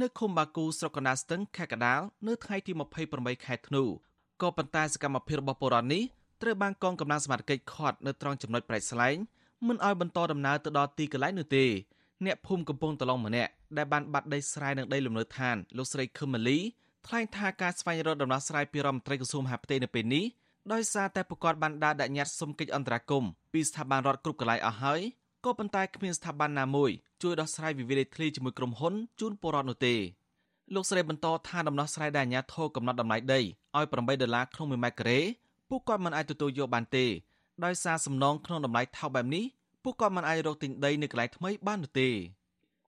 [0.00, 2.72] នៅឃុំបាគូស្រុកកណ្ដាលស្ទឹងខេត្តកដាលនៅថ្ងៃទី
[3.08, 3.82] 28ខែធ្នូ
[4.42, 6.02] ក៏ប៉ុន្តែសកម្មភាពរបស់បុរដ្ឋនេះ
[6.42, 9.16] ត្រូវបានកងកម្លាំងសមត្ថកិច្ចឃាត់នៅត្រង់ចំណុចប្រែកស្លែង
[9.66, 11.66] មិនឲ្យបន្តដំណើរទៅដល់ទីកន្លែងនោះទេ
[12.24, 16.58] អ្នកភូមិកំពង់តឡុងម្នាក់ដែលបានបាត់ដីស្រែនិងដីលំនៅឋានលោកស្រីខឹមម៉ាលី
[17.06, 20.24] ថ្លែងថាការស្វែងរកដំណោះស្រាយពីរដ្ឋមន្ត្រីក្រសួងមហាផ្ទៃនៅពេលនេះ
[20.72, 25.00] ដោយសារតែប្រកាសបានដាដាក់ញត្តិសុំកិច្ចអន្តរាគមន៍ពីស្ថាប័នរដ្ឋគ្រប់កន្លែងអស់ហើយ
[25.44, 26.90] ក៏ប៉ុន្តែគ្មានស្ថាប័នណាមួយ
[27.22, 29.94] ជួយដោះស្រាយវិវាទធ្លីជាមួយក្រុមហ៊ុនជូនពលរដ្ឋនោះទេ
[30.74, 35.20] លោកស្រីបន្តថាដំណោះស្រាយដែលអាជ្ញាធរកំណត់តម្លៃដីឲ្យ8ដុល្លារក្នុង1ម៉ែត្រការ៉េ
[35.68, 37.06] ពួកគាត់មិនអាចទទួលយកបានទេ
[37.64, 39.44] ដោយសារសំណងក្នុងតម្លៃថោកបែបនេះ
[39.84, 42.10] ពួកគាត់មិនអាចរកទិញដីនៅកន្លែងថ្មីបាននោះទេ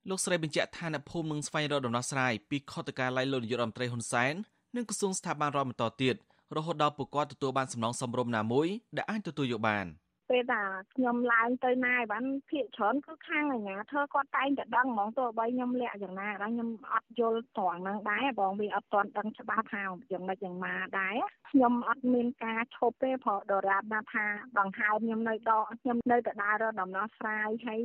[0.09, 4.35] លោកស្រីបញ្ជាក់ថាអ្នកភូមិនឹងស្វែងរកដំណោះស្រាយពីខុទ្ទកាល័យលោកនាយករដ្ឋមន្ត្រីហ៊ុនសែន
[4.77, 6.17] និងក្រសួងស្ថាប័នរដ្ឋបន្តទៀត
[6.57, 9.87] រហូតដល់ពួកគាត់ទទួលបានសំណងសមរម្យណាមួយដែលអាចទទួលយកបាន។
[10.33, 10.63] ពេលថា
[10.95, 21.17] ខ្ញុំឡើងទៅណាយបានភាកច្រើនគឺខាងអាញាធើគាត់តែងតែដឹងហ្មងទោះបីខ្ញុំលាក់យ៉ាងណាដែរខ្ញុំអត់យល់ត្រង់ហ្នឹងដែរបងវាអត់ទាន់ដឹងច្បាស់ថាយ៉ាងម៉េចយ៉ាងម៉ាដែរ
[21.51, 24.27] ខ្ញុំអត់មានការឈប់ទេព្រោះដរាបណាថា
[24.59, 27.81] ដង្ហើមខ្ញុំនៅដកខ្ញុំនៅតែដើររកដំណោះស្រាយហើយ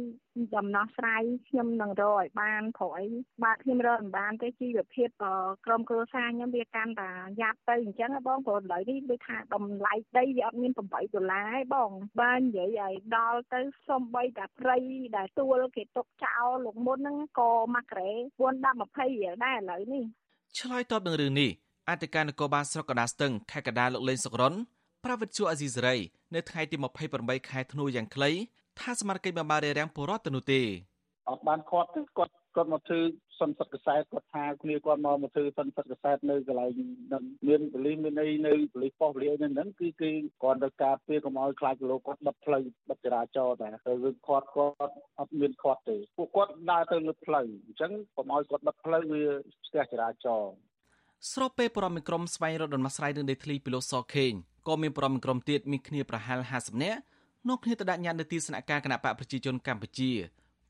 [0.57, 3.07] ដំណោះស្រាយខ្ញុំនឹងរកឲ្យបានព្រោះអី
[3.43, 5.09] បើខ្ញុំរកមិនបានទេជីវភាព
[5.65, 14.77] ក្រុមគ្រួសារខ្ញុំវាកាន់តែយ៉ាប់ទៅអញ្ចឹងបងព្រោះឥឡូវនេះដូចថាតម្លៃដីវាអត់មាន8ដុល្លារទេបងបើនិយាយឲ្យដល់ទៅសំបីតែព្រៃ
[15.17, 20.03] ដែលទួលគេຕົកចោលលោកមុនហ្នឹងក៏មួយក្រែ4 10 20រៀលដែរឥឡូវនេះ
[20.59, 21.49] ឆ្លើយតបនឹងរឿងនេះ
[21.89, 24.53] អធិការនគរបាលស្រុកកណ្ដាលស្ទឹងខេត្តកណ្ដាលលោកលេងសុករុន
[25.03, 25.95] ប្រាវិទ្យាអេស៊ីសេរី
[26.35, 26.75] នៅថ្ងៃទី
[27.13, 28.31] 28ខែធ្នូយ៉ាងខ្លី
[28.79, 30.61] ថាសមាជិកមិនបានរារាំងពលរដ្ឋទៅនោះទេ
[31.29, 32.99] អត់បានគាត់ទេគាត់គាត់មកធ្វើ
[33.39, 36.71] សន្និសីទកសែតគាត់ថាគ្នាគាត់មកមកធ្វើសន្និសីទកសែតនៅកន្លែង
[37.13, 40.11] នឹងមានបលិសមានអីនៅបលិសប៉ុស្តិ៍បលិសនៅហ្នឹងគឺគឺ
[40.43, 49.23] គាត់ទៅការពារកុំឲ្យខ្លាចគីឡូគាត់បិទផ្លូវបិទចរាចរណ៍តែទៅរឿងខាត់គាត់អត់មានខាត់ទេពួកគាត់ដើរទៅលើផ្លូវអញ្ចឹងកុំឲ្យគាត់បិទផ្លូវវា
[49.67, 50.53] ស្ទះចរាចរណ៍
[51.33, 54.33] ស្របពេលបរមក្រុមស្វែងរកដំណោះស្រាយនឹងដីធ្លីពីលោកសខេង
[54.67, 56.99] ក៏មានបរមក្រុមទៀតមានគ្នាប្រហែល50នាក់
[57.47, 60.11] នាំគ្នាទៅដាក់ញត្តិនៅទីស្នាក់ការគណៈបកប្រជាជនកម្ពុជា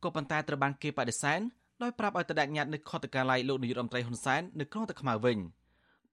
[0.04, 1.40] ក៏ប៉ុន្តែត្រូវបានគេបដិសេធ
[1.84, 5.38] ដោយប្រាប់ឲ្យទៅដាក់ញត្តិនៅខុទ្ទកាល័យលោកនាយករដ្ឋមន្ត្រីហ៊ុនសែននៅក្រុងតាខ្មៅវិញ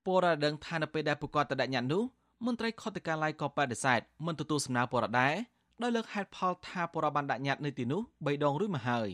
[0.05, 2.03] ពលរដ្ឋដឹងថានៅពេលដែលពួកគាត់ទៅដាក់ញត្តិនោះ
[2.45, 5.35] មន្ត្រីខុទ្ទកាល័យក៏បដិសេធមិនទទួលសំណើពលរដ្ឋដែរ
[5.81, 9.09] ដោយលើកហេតុផលថាពលរដ្ឋបានដាក់ញត្តិនៅទីនោះ3ដងរួចមកហើយ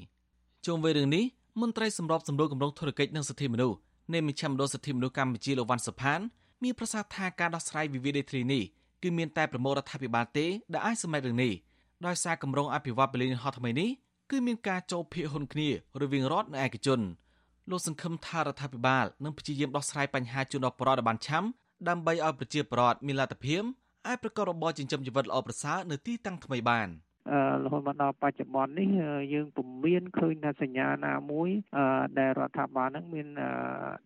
[0.66, 1.24] ជុំវិញរឿងនេះ
[1.62, 3.78] មន្ត្រីសម្របសម្រួលគម្រោងធុរកិច្ចនិងសិទ្ធិមនុស្ស
[4.14, 6.20] នៃមជ្ឈមណ្ឌលសិទ្ធិមនុស្សកម្ពុជាលោកវ៉ាន់សុផាន
[6.64, 8.64] មានប្រសាសន៍ថាការដោះស្រាយវិវាទដីធ្លីនេះ
[9.04, 11.54] គឺមានតែប្រមូលរដ្ឋាភិបាលទេដែលអាចសម្រេចរឿងនេះ
[12.06, 13.90] ដោយសារគម្រោងអភិវឌ្ឍពលានហោះថ្មីនេះ
[14.32, 15.70] គឺមានការចូលភាគហ៊ុនគ្នា
[16.02, 17.02] រវាងរដ្ឋនិងឯកជន
[17.70, 21.44] លោកសង្ឃឹមថារដ្ឋាភិបាលនឹងព្យាយាមដោះស្រាយបញ្ហាជូនដល់ប្រជាពលរដ្ឋបានឆាំ
[21.90, 23.62] ដើម្បីឲ្យប្រជាពលរដ្ឋមានលទ្ធភាព
[24.08, 26.88] អាចប្រកបរបរចិញ្ចឹមជីវិតល្អប្រសើរនៅទីតាំងថ្មីបាន។
[27.64, 28.90] រហូតមកដល់បច្ចុប្បន្ននេះ
[29.34, 31.50] យើងពុំមានឃើញថាសញ្ញាណាមួយ
[32.20, 33.28] ដែលរដ្ឋាភិបាលនឹងមាន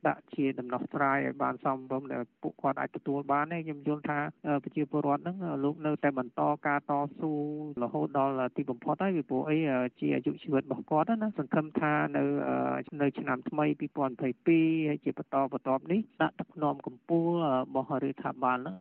[0.07, 4.19] ដាក់ជាដំណោះស្រាយឲ្យបានសមរម្យដែលពួកគាត់អាចទទួលបានទេខ្ញុំយល់ថា
[4.63, 7.31] ប្រជាពលរដ្ឋនឹងលោកនៅតែបន្តការតស៊ូ
[7.83, 9.57] រហូតដល់ទីបំផុតហើយពីព្រោះអី
[9.99, 12.23] ជាអាយុជីវិតរបស់គាត់ណាសង្ឃឹមថានៅ
[13.01, 18.75] នៅឆ្នាំថ្មី2022ហើយជាបន្តបន្ទាប់នេះដាក់ទឹកនាំកម្ពុជារបស់រដ្ឋាភិបាលនឹង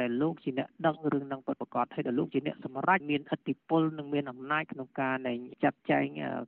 [0.00, 6.04] ដែលលោកជាអ្នកដឹងរឿងនឹងពិតប្រាកដហើយដែលលោកជាអ្នកសម្រេចមានឥទ្ធិពលនិងមានអំណាចក្នុងការនៃចាត់ចែង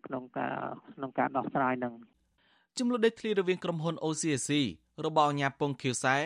[0.07, 0.53] ក្នុងការ
[0.95, 1.95] ក្នុងការដោះស្រាយនឹង
[2.79, 4.53] ចំនួនដេកធ្លីរវាងក្រុមហ៊ុន OCSC
[5.07, 6.17] របស់អាញាពងខៀវសែ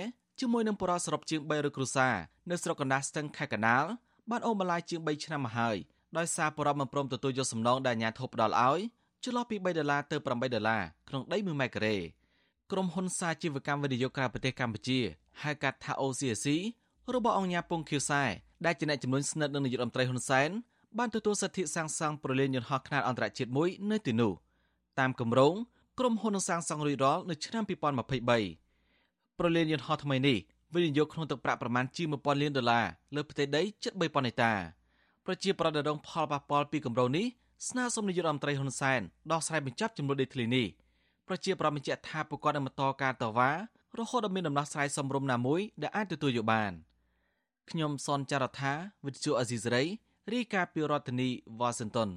[0.41, 2.15] ជាមួយនឹងបរិសរុបជាង300គ្រួសារ
[2.51, 3.85] នៅស្រុកកណ្ដាលស្ទឹងខេត្តកណ្ដាល
[4.31, 5.77] បានអូបន្លាយជាង3ឆ្នាំមកហើយ
[6.19, 8.81] ដោយសារបរិបមិនព្រមទទួលយកសំណងដែលអាញាធិបផ្ដល់ឲ្យ
[9.25, 11.97] ចន្លោះពី3ដុល្លារទៅ8ដុល្លារក្នុងដី1ម៉ែត្រការ៉េ
[12.73, 15.01] ក្រុមហ៊ុនសាជីវកម្មវិនិយោគក្រៅប្រទេសកម្ពុជា
[15.43, 16.49] ហៅកាត់ថា OCSC
[17.15, 18.23] របស់អង្គញាពងខៀវសែ
[18.67, 20.51] ដែលជាអ្នកជំនួញស្និទ្ធនឹងនាយករដ្ឋមន្ត្រីហ៊ុនសែន
[20.99, 24.33] បានទទួលសិទ្ធិសាងសង់ប្រលានយន្តហោះខ្នាតអន្តរជាតិមួយនៅទីនោះ
[24.99, 25.55] តាមគម្រោង
[25.99, 30.39] ក្រុមហ៊ុននឹងសាងសង់រួចរាល់នៅឆ្នាំ2023ប្រលានយន្តហោះថ្មីនេះ
[30.75, 34.53] វិនិយោគក្នុងទឹកប្រាក់ប្រមាណជាង1000លានដុល្លារលើផ្ទៃដីជិត3000ហិកតា
[35.27, 37.27] ប្រជាប្រដ្ឋរងផលប៉ះពាល់ពីគម្រោងនេះ
[37.69, 39.01] ស្នើសុំនាយករដ្ឋមន្ត្រីហ៊ុនសែន
[39.33, 40.67] ដោះស្រាយបញ្ចប់ចំនួនដីធ្លីនេះ
[41.29, 43.51] ប្រជាប្រដ្ឋបញ្ជាក់ថាពួកគាត់នឹងបន្តការតវ៉ា
[43.99, 46.73] រហូតដល់មានដំណោះស្រាយសមរម្យណាមួយដែលអាចទទួលយកបាន
[47.71, 48.73] ខ្ញុំសនចាររថា
[49.07, 49.83] វិទ្យុអេស៊ីសរ៉ៃ
[50.35, 51.29] រាយការណ៍ពីរដ្ឋធានី
[51.61, 52.11] វ៉ាស៊ីនតោន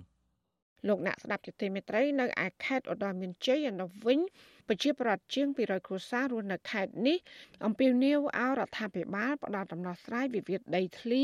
[0.88, 4.20] លោកអ្នកស្ដាប់ជាទីមេត្រីនៅឯខេត្តឧត្តរមានជ័យឯនោះវិញ
[4.68, 7.18] ប្រជាប្រដ្ឋជាង200គ្រួសាររស់នៅខេត្តនេះ
[7.66, 11.24] អំពាវនាវឲ្យរដ្ឋាភិបាលផ្ដល់ដំណោះស្រាយវិវាទដីធ្លី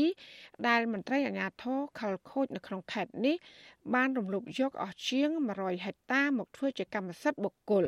[0.68, 3.36] ដែលមន្ត្រីអាជ្ញាធរខលខូចនៅក្នុងខេត្តនេះ
[3.94, 7.84] បានរំលោភយកអស់ជាង100ហិកតាមកធ្វើជាកម្មសិទ្ធិបុគ្គល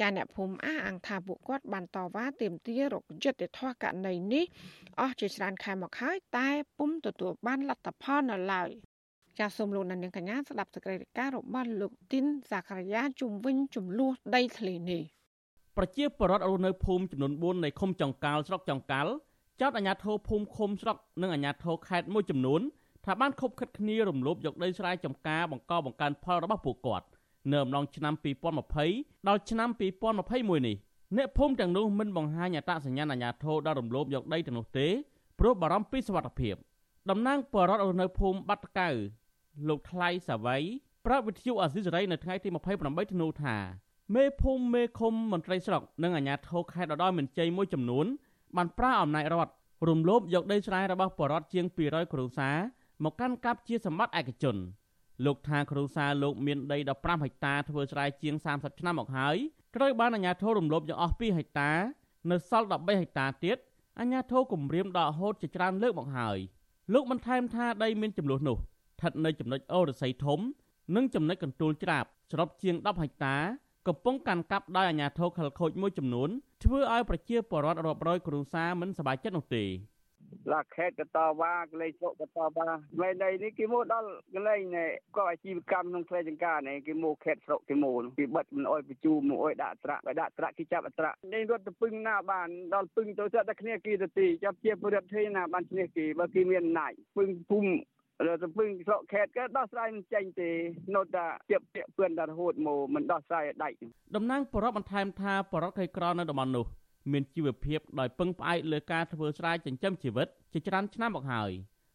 [0.00, 4.44] ចាអ្នកភូមិអះអាងថាពួកគាត់បានតវ៉ាទាមទាររកយុត្តិធម៌ករណីនេះ
[5.00, 8.70] អស់ជាច្រើនខែមកហើយតែពុំទទួលបានលទ្ធផលនៅឡើយ
[9.38, 15.02] ចាសសូមលោកនាងកញ្ញាស្ដាប់សេចក្តីរាយការណ៍របស់លោកទីនសាករាជុំវិញចំនួនដីធ្លីនេះ
[15.76, 19.12] ប្រជាពលរដ្ឋរស់នៅភូមិចំនួន4នៃឃុំចង្កាល់ស្រុកចង្កាល់
[19.60, 22.60] ចោតអាជ្ញាធរភូមិឃុំស្រុកនិងអាជ្ញាធរខេត្តមួយចំនួន
[23.04, 27.06] ថាបានខົບខិតគ្នារំលោភយកដីស្រែចម្ការបង្កបង្កើនផលរបស់ពួកគាត់
[27.50, 28.14] នៅអំឡុងឆ្នាំ
[28.70, 30.76] 2020ដល់ឆ្នាំ2021នេះ
[31.16, 34.86] អ្នកភូមិទាំងនោះមិនបង្ហាញអត្តសញ្ញាណអាជ្ញាធរដល់រំលោភយកដីទាំងនោះទេ
[35.38, 36.54] ព្រោះបារម្ភពីសុវត្ថិភាព
[37.10, 38.88] តំណាងបរដ្ឋនៅភូមិបាត់កៅ
[39.68, 40.62] លោកថ្លៃសាវ័យ
[41.06, 42.48] ប្រាប់វិទ្យុអាស៊ីសេរីនៅថ្ងៃទី
[42.80, 43.56] 28ធ្នូថា
[44.14, 48.06] មេភូមិមេឃុំមន្ត្រីស្រុកនិងអាជ្ញាធរខេត្តដដល់មានជ័យមួយចំនួន
[48.56, 49.52] បានប្រើអំណាចរដ្ឋ
[49.88, 52.56] រំលោភយកដីស្រែរបស់បរដ្ឋជាង200គ្រួសារ
[53.04, 54.56] មកកាន់កាប់ជាសម្បត្តិឯកជន
[55.24, 59.36] លោកថាគ្រួសារលោកមានដី15ហិកតាធ្វើស្រែជាង30ឆ្នាំមកហើយ
[59.76, 61.72] ត្រូវបានអាជ្ញាធររំលោភយកអស់2ហិកតា
[62.30, 63.56] នៅសល់13ហិកតាទៀត
[64.00, 66.38] អាជ្ញាធរគម្រាមដកហូតជាច្រើនលើកមកហើយ
[66.92, 70.40] លោកបន្ថែមថាដីមានចំនួននោះស្ថិតនៅចំណុចអូរស័យធំ
[70.96, 73.36] និងចំណុចកន្ទួលច្រាបស្របជាង10ហិកតា
[73.88, 76.28] កំពុងកាន់កាប់ដោយអាជ្ញាធរខលខូចមួយចំនួន
[76.64, 79.64] ធ្វើឲ្យប្រជាពលរដ្ឋរាប់រយគ្រួសារមិនសប្បាយចិត្តនោះទេ
[80.52, 82.68] ឡាខេតក៏តវ៉ាកលេងសុកក៏តវ៉ា
[83.00, 97.72] មេដីនេះគេមកដល់កលេងនេះក៏អាជីវកម្មក្នុងផ្ទៃចង្ការនេះគេមកខេតស្រុកគេមកគេបិទមិនអោយបញ្ជូមកអោយដាក់ត្រាក់បើដាក់ត្រាក់គេចាប់អត្រាក់នេះរត់ទៅពឹងណាបានដល់ពឹងទៅតែគ្នាគេទៅទីចាប់ជាពលរដ្ឋទេណាបានឈ្នះគេបើគេមានអំណាចពឹងភូមិ
[98.26, 100.50] រត់ទៅពឹងស្រុកខេតក៏ដោះស្រាយមិនចេញទេ
[100.94, 103.76] នៅតែជាពាក់ពឿនដល់រហូតមកមិនដោះស្រាយឲ្យដាច់
[104.16, 106.66] តំណាងបរិបបន្ថែមថាបរិបក្រីក្រនៅតំបន់នោះ
[107.12, 111.50] មានជីវភាពដោយពឹងផ្អែកលើការធ្វើស្រែចិញ្ចឹមជីវិតជាច្រើនឆ្នាំមកហើយ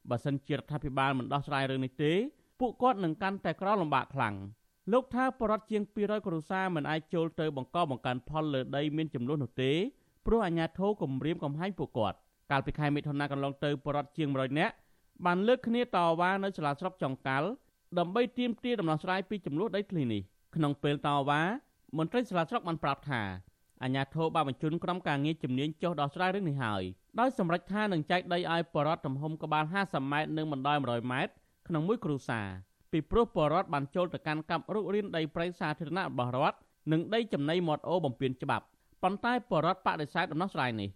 [0.10, 2.13] បើសិនជារដ្ឋាភិបាលមិនដោះស្រាយរឿងនេះទេ
[2.60, 4.36] ពួកគាត់នឹងកាន់តែក្រលំបាកខ្លាំង
[4.91, 9.71] លោកថាបរិវត្តជាង200គ្រួសារមិនអាចចូលទៅបង្កបង្កើនផលលើដីមានចំនួននោះទេ
[10.26, 12.17] ព្រោះអាជ្ញាធរគម្រាមកំហែងពួកគាត់
[12.52, 14.74] កាលពីខែមិថុនាកន្លងទៅបរិវត្តជាង100នាក់
[15.26, 17.50] បានលើកគ្នាតវ៉ានៅសាលាស្រុកចុងកាល់
[18.00, 20.21] ដើម្បីទាមទារដំណោះស្រាយពីចំនួនដីធ្លីនេះ
[20.56, 21.41] ក្នុងពេលតវ៉ា
[21.97, 23.21] មន្ត្រីសាលាស្រុកបានប្រាប់ថា
[23.84, 26.84] អាជ្ញាធរបានបញ្ជូនក្រុមការងារជំនាញចុះដោះស្រាយរឿងនេះហើយ
[27.20, 31.34] ដោយសម្រេចថានឹងចែកដីឲ្យបរដ្ឋទំហំក្បាល50ម៉ែត្រនិងបណ្ដោយ100ម៉ែត្រ
[31.67, 32.48] ក្នុងមួយគ្រួសារ
[32.91, 36.58] ពីព្រោះបរដ្ឋបានចូលទៅកាន់កាប់រុករានដីព្រៃសាធារណៈរបស់រដ្ឋ
[36.91, 38.65] និងដីចំណីមាត់អូបំពេញច្បាប់
[39.04, 40.89] ប៉ុន្តែបរដ្ឋបដិសេធដំណោះស្រាយនេះ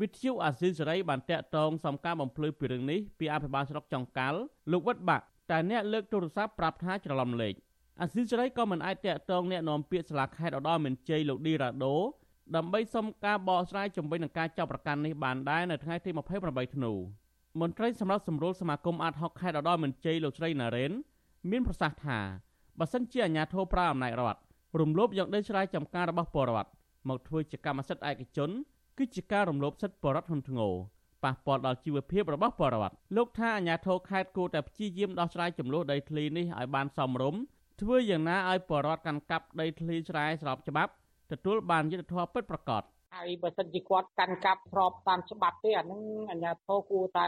[0.00, 4.38] វិទ្យុអាស៊ីសេរីបានតាក់ទងសំការបំភ្លឺពីរឿងនេះពីអភិបាលស្រុកចុងកាល់
[4.72, 7.54] លោកវត្តបាក់តែអ្នកលើកទូរស័ព្ទប្រាប់ថាច្រឡំលេខ
[8.00, 11.96] អាស៊ីសេរីក៏មិនអាចតាក់ទងអ្នកនាំពាក្យសាលាខេត្តឧត្តរមានជ័យលោកឌីរ៉ាដូ
[12.56, 16.10] ដើម្បីសុំការបកស្រាយជំវិញនឹងការចាប់ប្រកាន់នេះបានដែរនៅថ្ងៃទី
[16.42, 16.92] 28ធ្នូ
[17.60, 20.92] មន្ត្រីសម្រាប់សម្រួលសមាគមអាត60ខេត្តឧត្តរមានជ័យលោកស្រីណារ៉េន
[21.50, 22.18] មានប្រសាសន៍ថា
[22.78, 24.40] បើសិនជាអាជ្ញាធរប្រើអំណាចរដ្ឋ
[24.80, 26.70] រំលោភយកដីស្រែចម្ការរបស់ពលរដ្ឋ
[27.08, 28.50] មកធ្វើជាកម្មសិទ្ធិឯកជន
[28.98, 30.74] គឺជាការរំលោភសិទ្ធិពលរដ្ឋធ្ងន់ធ្ងរ
[31.24, 37.40] ប៉ះពាល់ដល់ជីវភាពរបស់ពលរដ្ឋលោកថាអាជ្ញាធរខេត្តគួរតែព្យាយាមដោះស្រាយចំនួនដីធ្លីនេះឲ្យបានសមរម្យ
[37.80, 40.92] ធ្វើយ៉ាងណាឲ្យពលរដ្ឋកាន់កាប់ដីធ្លីស្រែស្របច្បាប់
[41.32, 42.84] ទទួលបានយុត្តិធម៌ពិតប្រាកដ
[43.16, 47.26] ហើយបើសិនជាគាត់កាន់កាប់ស្របតាមច្បាប់ទេអានឹងអាជ្ញាធរគួរតែ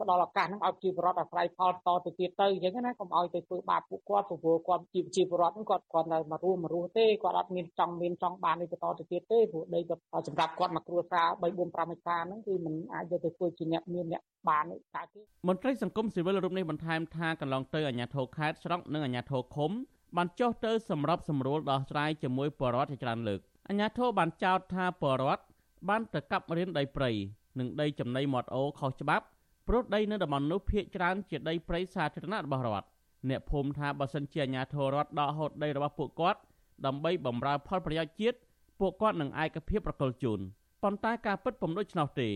[0.00, 19.72] ផ្ដល់ឱកាសនឹងឲ្យជីវរដ្ឋអាស្រ័យផលតទៅទៀតទៅអញ្ចឹងណាកុំឲ្យទៅធ្វើបាបពួកគាត់ព្រោះគាត់ជីវជីវរដ្ឋហ្នឹងគាត់គាត់នៅមករស់មករស់ទេគាត់អត់មានចង់មានចង់បាននេះបន្តទៅទៀតទេព្រោះដីគាត់សម្រាប់គាត់មកគ្រួសារ3 4 5ហិកតាហ្នឹងគឺมันអាចយកទៅធ្វើជាអ្នកមានអ្នកបានតែទេមន្ត្រីសង្គមស៊ីវិលរូបនេះបន្ថែមថាកន្លងទៅអាជ្ញាធរខេត្តស្រុកនិងអាជ្ញាធរឃុំ
[20.16, 25.42] បានចុះទៅសម្របសម្រួលដោះស្រាយជាមួយបរិវត្តជាច្រើនលើកអាជ្ញាធរបានចោទថាបរដ្ឋ
[25.88, 27.10] បានទៅកាប់រៀនដីព្រៃ
[27.58, 29.24] និងដីចំណីមាត់អូខុសច្បាប់
[29.68, 32.88] ព្រោះដីនៅតំបន់នោះភាគច្រើនជាដីព្រៃសាធារណៈរបស់រដ្ឋ
[33.28, 36.40] អ្នកភូមិថាបើសិនជាអាជ្ញាធររដ្ឋដកហូតដីរបស់ពួកគាត់
[36.86, 38.38] ដើម្បីបម្រើផលប្រយោជន៍ជាតិ
[38.80, 40.40] ពួកគាត់នឹងឯកភាពប្រកុលជូន
[40.82, 42.28] ប៉ុន្តែការពិតពុំដូច្នោះទេ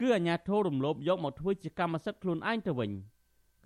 [0.00, 2.90] គឺអាញាធររំលោភយកមកធ្វើជាកម្មសិទ្ធិខ្លួនឯងទៅវិញ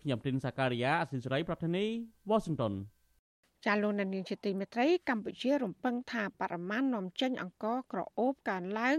[0.01, 1.85] ខ្ញុំទីនសាការីយ៉ាអសិសរីប្រធានី
[2.29, 2.73] វ៉ាស៊ីនតោន
[3.67, 8.99] ចាលោកនានីជាទីមេត្រីកម្ពុជារំពឹងថាបរិមាណនាំចេញអង្ករក្រអូបកើនឡើង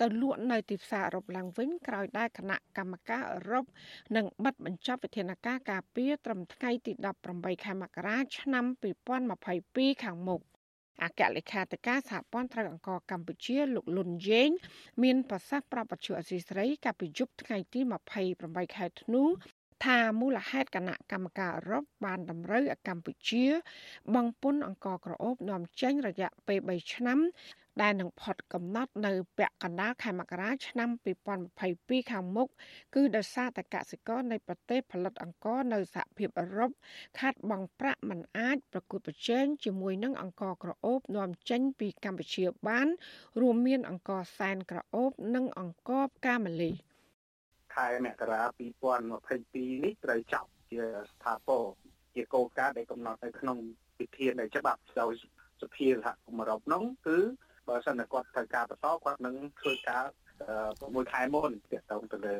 [0.00, 3.64] ទៅលក់នៅទីផ្សារអឺរ៉ុបឡើងវិញក្រោយដែលគណៈកម្មការអឺរ៉ុប
[4.16, 6.92] នឹងបិទបញ្ចប់វិធានការការពារត្រឹមថ្ងៃទី
[7.28, 8.64] 18ខែមករាឆ្នាំ
[9.34, 10.42] 2022ខាងមុខ
[11.02, 14.50] អគ្គលេខាធិការសហព័ន្ធត្រូវអង្គកម្ពុជាលោកលុនយេង
[15.02, 17.80] មានប្រសាសន៍ប្រាប់បទជអសីស្រីកាលពីយប់ថ្ងៃទី
[18.12, 19.22] 28ខែធ្នូ
[19.84, 23.44] ថាមូលហេតុគណៈកម្មការអឺរ៉ុបបានតម្រូវឲ្យកម្ពុជា
[24.14, 27.18] បង់ពន្ធអង្គក្រអូបនាំចេញរយៈពេល3ឆ្នាំ
[27.82, 30.88] ដែលនឹងផុតកំណត់នៅពាក់កណ្ដាលខែមករាឆ្នាំ
[31.50, 32.48] 2022ខាងមុខ
[32.94, 36.70] គឺដោយសារតែកសិករនៃប្រទេសផលិតអង្ករនៅសហភាពអឺរ៉ុប
[37.18, 42.88] ខាត់បង់ប្រាក់មិនអាចប្រកួតប្រជែងជាមួយនឹងអង្ករក្រអូបនាំចេញពីកម្ពុជាបាន
[43.40, 46.74] រួមមានអង្ករសែនក្រអូបនិងអង្ករផ្កាម្លិះ
[47.74, 48.42] ខែមករា
[49.12, 51.64] 2022នេះត្រូវចាប់ជាស្ថាពរ
[52.14, 53.58] ជាគោលការណ៍ដែលកំណត់នៅក្នុង
[54.00, 55.12] វិធាននៃច្បាប់ដោយ
[55.62, 57.18] សភាសហគមន៍អឺរ៉ុបនោះគឺ
[57.68, 60.04] បើសិនតែគាត់ត្រូវការបន្តគាត់នឹងធ្វើការ
[60.54, 62.36] 6ខែមុនទាក់ទងទៅលើ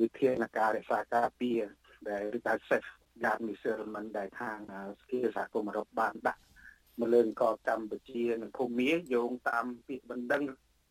[0.00, 1.60] វិធានការរក្សាការពារ
[2.08, 2.90] ដែលឬក៏ safe
[3.22, 4.58] guard measurement ដែលខាង
[5.00, 6.42] ស្គីសហគមន៍អឺរ៉ុបបានដាក់
[7.00, 10.42] មកលើកកម្ពុជានិងភូមាយោងតាមពាក្យបណ្ដឹង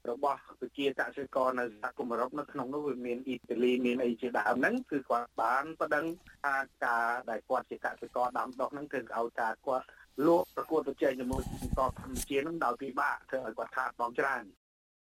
[0.09, 6.05] របស់ប្រជាកសិករនៅសហគមន៍អឺរ៉ុបនៅក្នុងនោះវាមានអ៊ីតាលីមានអីជាដើមហ្នឹងគឺគាត់បានប្តឹង
[6.43, 9.85] ថាការដែលគាត់ជាកសិករដាំដុះហ្នឹងគឺឲ្យការគាត់
[10.27, 14.43] លក់ប្រកួតប្រជែងជាមួយកងកម្ពុជានឹងដោយពិបាកធ្វើឲ្យគាត់ខាតបង់ច្រើន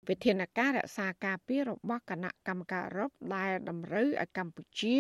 [0.08, 4.96] វិធានការរក្សាការពាររបស់គណៈកម្មការអឺរ៉ុបដែលតម្រូវឲ្យកម្ពុជា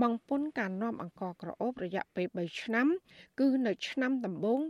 [0.00, 2.86] បង់ពន្ធការនាំអង្គក្រអូបរយៈពេល3ឆ្នាំ
[3.40, 4.60] គឺនៅឆ្នាំដំបូង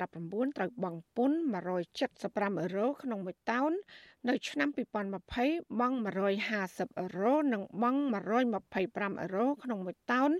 [0.00, 1.38] 2019ត្រូវបង់ពន្ធ
[1.98, 3.72] 175អឺរ៉ូក្នុងមួយតោន
[4.28, 8.00] នៅឆ្នាំ2020បង់150អឺរ៉ូនិងបង់
[8.60, 10.30] 125អឺរ៉ូក្នុងមួយតោន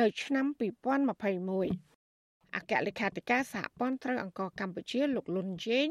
[0.00, 1.95] នៅឆ្នាំ2021
[2.54, 5.86] អគ្គលេខាធិការសហព័ន្ធត្រូវអង្គកម្ពុជាលោកលុនជេង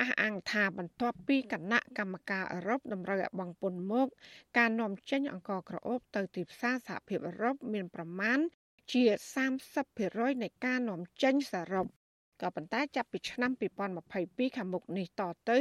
[0.00, 4.06] អះអាងថាបន្ទាប់ពីគណៈកម្មការអឺរ៉ុបតម្រូវឲ្យបង់ពន្ធមក
[4.58, 8.38] ការនាំចេញអង្គក្រអូបទៅទីផ្សារសហភាពអឺរ៉ុបមានប្រមាណ
[8.92, 9.04] ជា
[9.74, 11.86] 30%នៃការនាំចេញសរុប
[12.42, 13.50] ក៏ប៉ុន្តែចាប់ពីឆ្នាំ
[14.00, 15.58] 2022ខាងមុខនេះតទៅ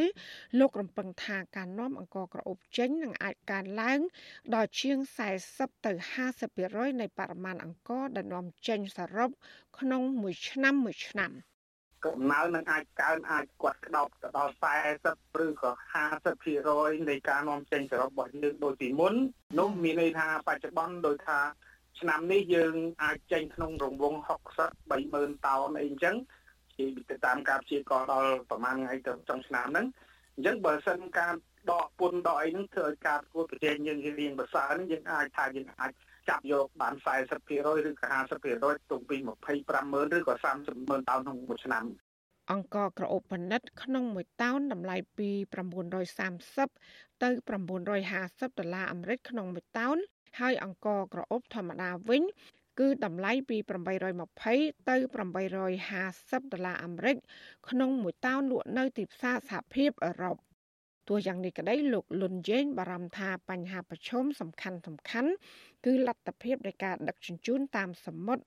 [0.59, 3.99] លោករំពឹងថាការនាំអង្គក្រអូបចេញនឹងអាចកើនឡើង
[4.55, 4.97] ដល់ជាង
[5.37, 5.91] 40ទៅ
[6.45, 9.29] 50%នៃបរិមាណអង្គដែលនាំចេញសរុប
[9.79, 11.31] ក្នុងមួយឆ្នាំមួយឆ្នាំ
[12.05, 14.53] កំណើននឹងអាចកើនអាចគាត់ក្តោបទៅដល់
[14.97, 15.71] 40ឬក៏
[16.39, 19.13] 50%នៃការនាំចេញសរុបរបស់យើងដូចពីមុន
[19.59, 21.39] នោះមានន័យថាបច្ចុប្បន្នដោយថា
[21.99, 24.17] ឆ្នាំនេះយើងអាចចេញក្នុងរង្វង់
[24.59, 26.15] 60 30000តោនអីអញ្ចឹង
[26.79, 29.87] ជាទៅតាមការព្យាករដល់ប្រហែលថ្ងៃទៅចុងឆ្នាំហ្នឹង
[30.35, 31.33] អញ្ចឹងបើសិនការ
[31.71, 35.91] ដកពុនដកអីហ្នឹងធ្វើឲ្យការប្រកួតប្រជែងយើងរៀងប្រសើរហ្នឹងយើងអាចថាយើងអាច
[36.29, 39.15] ចាប់យកបាន40%ឬក៏50%ទុំពី
[39.65, 41.85] 250000ឬក៏300,000តោនក្នុងមួយឆ្នាំ
[42.51, 45.29] អង្គក្រអូបប៉និតក្នុងមួយតោនតម្លៃពី
[46.07, 47.29] 930ទៅ
[47.89, 49.97] 950ដុល្លារអាមេរិកក្នុងមួយតោន
[50.39, 52.23] ហើយអង្គក្រអូបធម្មតាវិញ
[52.79, 53.57] គឺតម្លៃពី
[54.23, 57.17] 820ទៅ850ដុល្លារអាមេរិក
[57.69, 60.37] ក្នុងមួយតោនលក់នៅទីផ្សារសហភាពអឺរ៉ុប
[61.07, 65.31] ទោះយ៉ាងនេះក្តីលោកលុនយេងបារម្ភថាបញ្ហាប្រឈមសំខាន់សំខាន់
[65.85, 68.43] គឺលទ្ធភាពនៃការដឹកជញ្ជូនតាមសមុទ្រ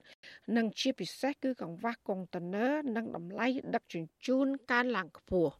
[0.56, 5.52] និងជាពិសេសគឺកង្វះកុងតឺន័រនិងតម្លៃដឹកជញ្ជូនកើនឡើងខ្ពស់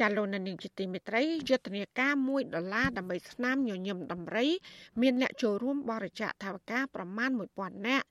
[0.00, 4.46] ចាលោកនានីជាទីមេត្រីយុទ្ធនាការ1ដុល្លារដើម្បីស្នាមញញឹមដំរី
[5.00, 8.06] មានអ្នកចូលរួមបរិច្ចាគថវិកាប្រមាណ1000នាក់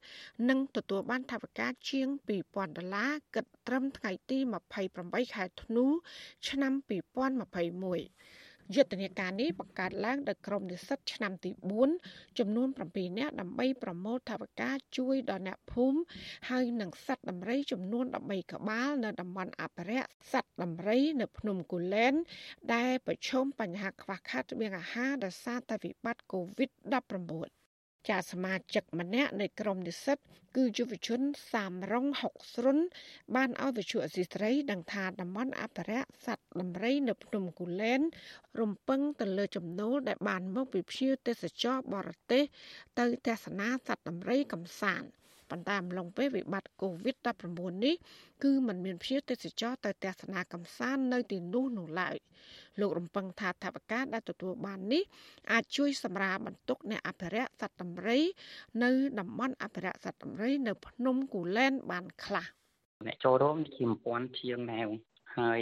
[0.50, 2.08] និងទទួលបានថវិកាជាង
[2.40, 4.38] 2000ដុល្លារគិតត្រឹមថ្ងៃទី
[4.88, 5.86] 28ខែធ្នូ
[6.48, 8.39] ឆ្នាំ2021
[8.76, 11.52] យុទ្ធនាការនេះបង្កើតឡើងដោយក្រុមនិស្សិតឆ្នាំទី
[11.96, 16.00] 4ចំនួន7នាក់ដើម្បីប្រមូលថវិកាជួយដល់អ្នកភូមិ
[16.50, 22.14] ហើយនិងសត្វដំរីចំនួន13ក្បាលនៅតំបន់អភិរក្សសត្វដំរីនៅភ្នំគូលែន
[22.74, 27.59] ដែលប្រឈមបញ្ហាខ្វះខាតស្បៀងអាហារដោយសារតែវិបត្តិ COVID-19
[28.10, 30.18] ចាសមាជិកម្នាក់នៃក្រុមនិស្សិត
[30.58, 32.80] គឺយុវជនសាមរង60ស្រុន
[33.36, 38.02] បានឲ្យវិទ្យុអសីស្រីដឹងថាតំបន់អភិរក្សសត្វដំរីនៅភ្នំគូលែន
[38.60, 42.44] រំពឹងទៅលើចំណូលដែលបានមកពីភ្ញៀវទេសចរបរទេស
[43.00, 45.10] ទៅទស្សនាសត្វដំរីកំសាន្ត
[45.52, 47.96] ប៉ុន្តែអំឡុងពេលវិបត្តិ COVID-19 នេះ
[48.44, 52.16] គឺมันមានភ្ញៀវទេសចរទៅទស្សនាកម្សាន្តនៅទីនោះនោះឡើយ
[52.80, 55.04] លោករំពឹងថាថវិកាដែលទទួលបាននេះ
[55.52, 58.20] អាចជួយសម្រាលបន្ទុកអ្នកអភិរក្សសត្វដំរី
[58.84, 62.46] នៅតំបន់អភិរក្សសត្វដំរី នៅភ្នំគូលែនបានខ្លះ
[63.08, 64.88] អ្នកចូលរួមជា1000ជាងដែរ
[65.38, 65.60] ហើយ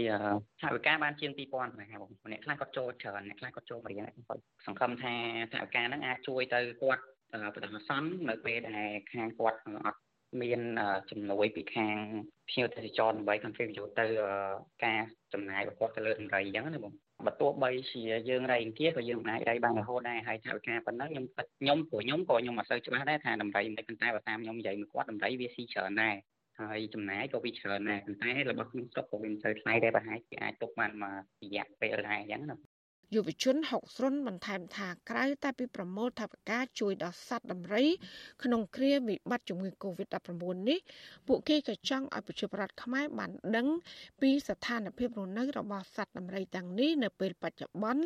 [0.62, 5.14] ថវិកាបានជាង2000ដែរបងម្នាក់ខ្លះគាត់ចូលច្រើនអ្នកខ្លះគាត់ចូលរៀនគាត់សង្ឃឹមថា
[5.54, 7.04] ថវិកាហ្នឹងអាចជួយទៅគាត់
[7.56, 10.00] បដិសន្ននៅពេលដែលខាងគាត់អត់
[10.42, 10.62] មាន
[11.10, 11.96] ជំនួយពីខាង
[12.50, 14.06] ភ្ញៀវទេសចរដើម្បី contribute ទៅ
[14.86, 15.02] ការ
[15.34, 16.94] ចំណាយរបស់គាត់ទៅលើតម្រៃអញ្ចឹងណាបង
[17.26, 21.26] បើទោះបីជាយើងរៃទៀតក៏យើងមិនអាចរៃបានរហូតដែរហើយថវិកាប៉ុណ្ណឹងខ្ញុំ
[21.62, 26.16] ខ្ញុំព្រោះខ្ញុំក៏ខ្ញុំអត់សូវច្បាស់ដែរថាតម្រៃមិនប៉ុន្តែបើតាមខ្ញុំនិយាយមកគាត់តម្រៃវាស៊ីច្រើនដែរ
[26.60, 31.14] ហើយចំណាយក៏វាច្រើនដែរប៉ុន្តែរបស់ក្នុងស្រុកក៏វាមិនសូវថ្លៃដែរប្រហែលជាអាចទុកបានមក
[31.44, 32.58] រយៈពេលដែរអញ្ចឹងណា
[33.16, 37.86] យុវជន60រុនបន្ថែមថាក្រៅតែពីប្រមូលថវិកាជួយដល់សត្វដំរី
[38.44, 40.32] ក្នុងគ្រាវិបត្តិជំងឺ Covid-19
[40.70, 40.80] នេះ
[41.28, 43.68] ពួកគេក៏ចង់ឲ្យប្រជាពលរដ្ឋខ្មែរបានដឹង
[44.22, 48.04] ពីស្ថានភាពរស់នៅរបស់សត្វដំរីទាំងនេះនៅពេលបច្ចុប្បន្ន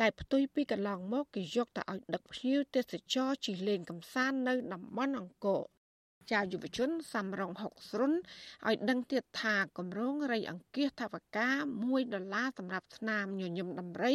[0.00, 5.62] តែផ្ទុយពីកន្លងមកគេយកទៅឲ្យដឹកភ្ញៀវទេសចរជិះលេងកម្សាន្តនៅតំបន់អង្គរ
[6.32, 8.12] ចាយុវជនសំរង60ស្រុន
[8.66, 11.48] ឲ្យដឹងទៀតថាគម្រោងរៃអង្គាសថវិកា
[11.82, 14.14] 1ដុល្លារសម្រាប់ស្នាមញញឹមដំរី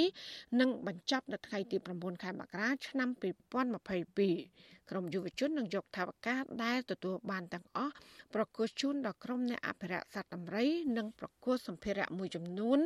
[0.60, 7.94] នឹងបញ្ចប់នៅថ្ងៃទី9ខែមករាឆ្នាំ2022ក្រុមយុវជននឹងយកថវិកាដែលទទួលបានទាំងអស់
[8.34, 12.80] ប្រគល់ជូនដល់ក្រុមអ្នកអភិរក្សសត្វដំរី និងប្រគល់សម្ភារៈមួយចំនួន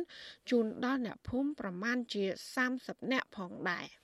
[0.50, 2.24] ជូនដល់អ្នកភូមិប្រមាណជា
[2.66, 3.86] 30នាក់ផងដែរ។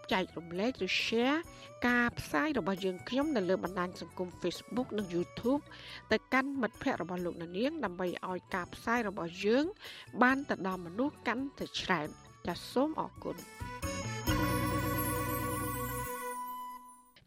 [0.11, 1.39] ចែករំលែកឬ share
[1.87, 5.61] ការផ្សាយរបស់យើងខ្ញុំនៅលើបណ្ដាញសង្គម Facebook និង YouTube
[6.11, 9.65] ទៅកាន់មិត្តភ័ក្តិរបស់លោកណានៀងដើម្បីឲ្យការផ្សាយរបស់យើង
[10.21, 12.07] បានទៅដល់មនុស្សកាន់តែច្រើន
[12.47, 13.37] ចាសសូមអរគុណ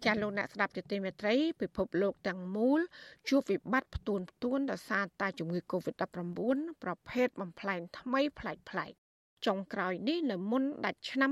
[0.05, 2.81] ចាលោកអ្នកស្ដាប់ទទីមេត្រីពិភពលោកទាំងមូល
[3.29, 9.04] ជួបវិបត្តិផ្ទួនផ្ទួនដោយសារតែជំងឺ Covid-19 ប្រភេទបំផ្លែងថ្មីប្លែកៗ
[9.47, 11.31] ចុងក្រោយនេះនៅមុនដាច់ឆ្នាំ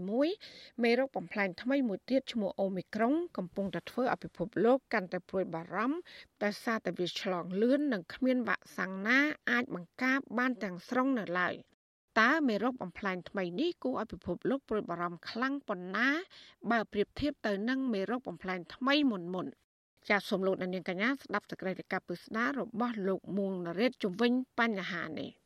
[0.00, 5.98] 2021មេរោគបំផ្លាញថ្មីមួយទៀតឈ្មោះអូមីក្រុងកំពុងតែធ្វើឲ្យពិភពលោកកាន់តែព្រួយបារម្ភ
[6.42, 9.18] ដោយសារតែវាឆ្លងលឿននិងគ្មានវ៉ាក់សាំងណា
[9.50, 11.54] អាចបង្ការបានទាំងស្រុងនៅឡើយ
[12.20, 16.08] តើមេរោគបំផ្លាញថ្មីនេះគួរឲ្យពិភពលោកព្រួយបារម្ភខ្លាំងប៉ុណ្ណា
[16.70, 19.46] បើប្រៀបធៀបទៅនឹងមេរោគបំផ្លាញថ្មីមុនមុន
[20.08, 25.41] ចាសសូមលោកនាងកញ្ញាស្ដាប់សេចក្តីរាយការណ៍ពិស្ដាររបស់លោកមួងនរ៉េតជំវិញបញ្ហានេះ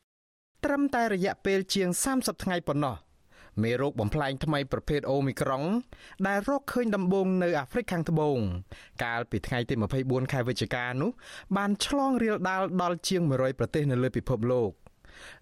[0.64, 2.96] ត្រឹមតែរយៈពេលជាង30ថ្ងៃប៉ុណ្ណោះ
[3.62, 5.62] មេរោគបំផ្លែងថ្មីប្រភេទអូមីក្រុង
[6.26, 8.38] ដែលរកឃើញដំបូងនៅអាហ្វ្រិកខាងត្បូង
[9.04, 11.10] កាលពីថ្ងៃទី24ខែវិច្ឆិកានោះ
[11.56, 14.70] បានឆ្លងរាលដាលដល់ជាង100ប្រទេសនៅលើពិភពលោក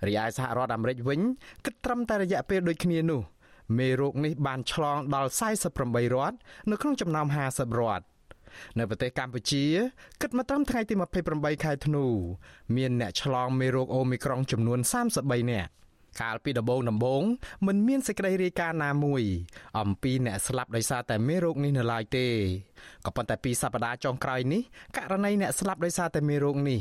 [0.07, 1.21] រីឯសហរដ្ឋអាមេរិកវិញ
[1.65, 3.21] គិតត្រឹមតែរយៈពេលដូចគ្នានោះ
[3.79, 5.31] មេរោគនេះបានឆ្លងដល់
[5.73, 6.37] 48រដ្ឋ
[6.71, 8.05] នៅក្នុងចំណោម50រដ្ឋ
[8.79, 9.65] នៅប្រទេសកម្ពុជា
[10.21, 10.95] គិតមកត្រឹមថ្ងៃទី
[11.29, 12.07] 28ខែធ្នូ
[12.77, 14.79] មានអ្នកឆ្លងមេរោគអូមីក្រុងចំនួន
[15.17, 15.71] 33នាក់
[16.23, 17.23] កាលពីដំបូងដំបូង
[17.67, 19.23] មិនមានសេចក្តីរាយការណ៍ណាមួយ
[19.79, 22.27] អំពីអ្នកស្លាប់ដោយសារតែមេរោគនេះនៅឡើយទេ
[23.05, 24.63] ក៏ប៉ុន្តែពីសប្តាហ៍ចុងក្រោយនេះ
[24.97, 26.81] ករណីអ្នកស្លាប់ដោយសារតែមេរោគនេះ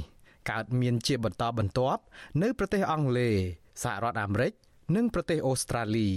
[0.52, 2.02] កើតមានជាបន្តបន្ទាប់
[2.42, 3.36] នៅប្រទេសអង់គ្លេស
[3.84, 4.52] សហរដ្ឋអាមេរិក
[4.96, 6.10] និងប្រទេសអូស្ត្រាលី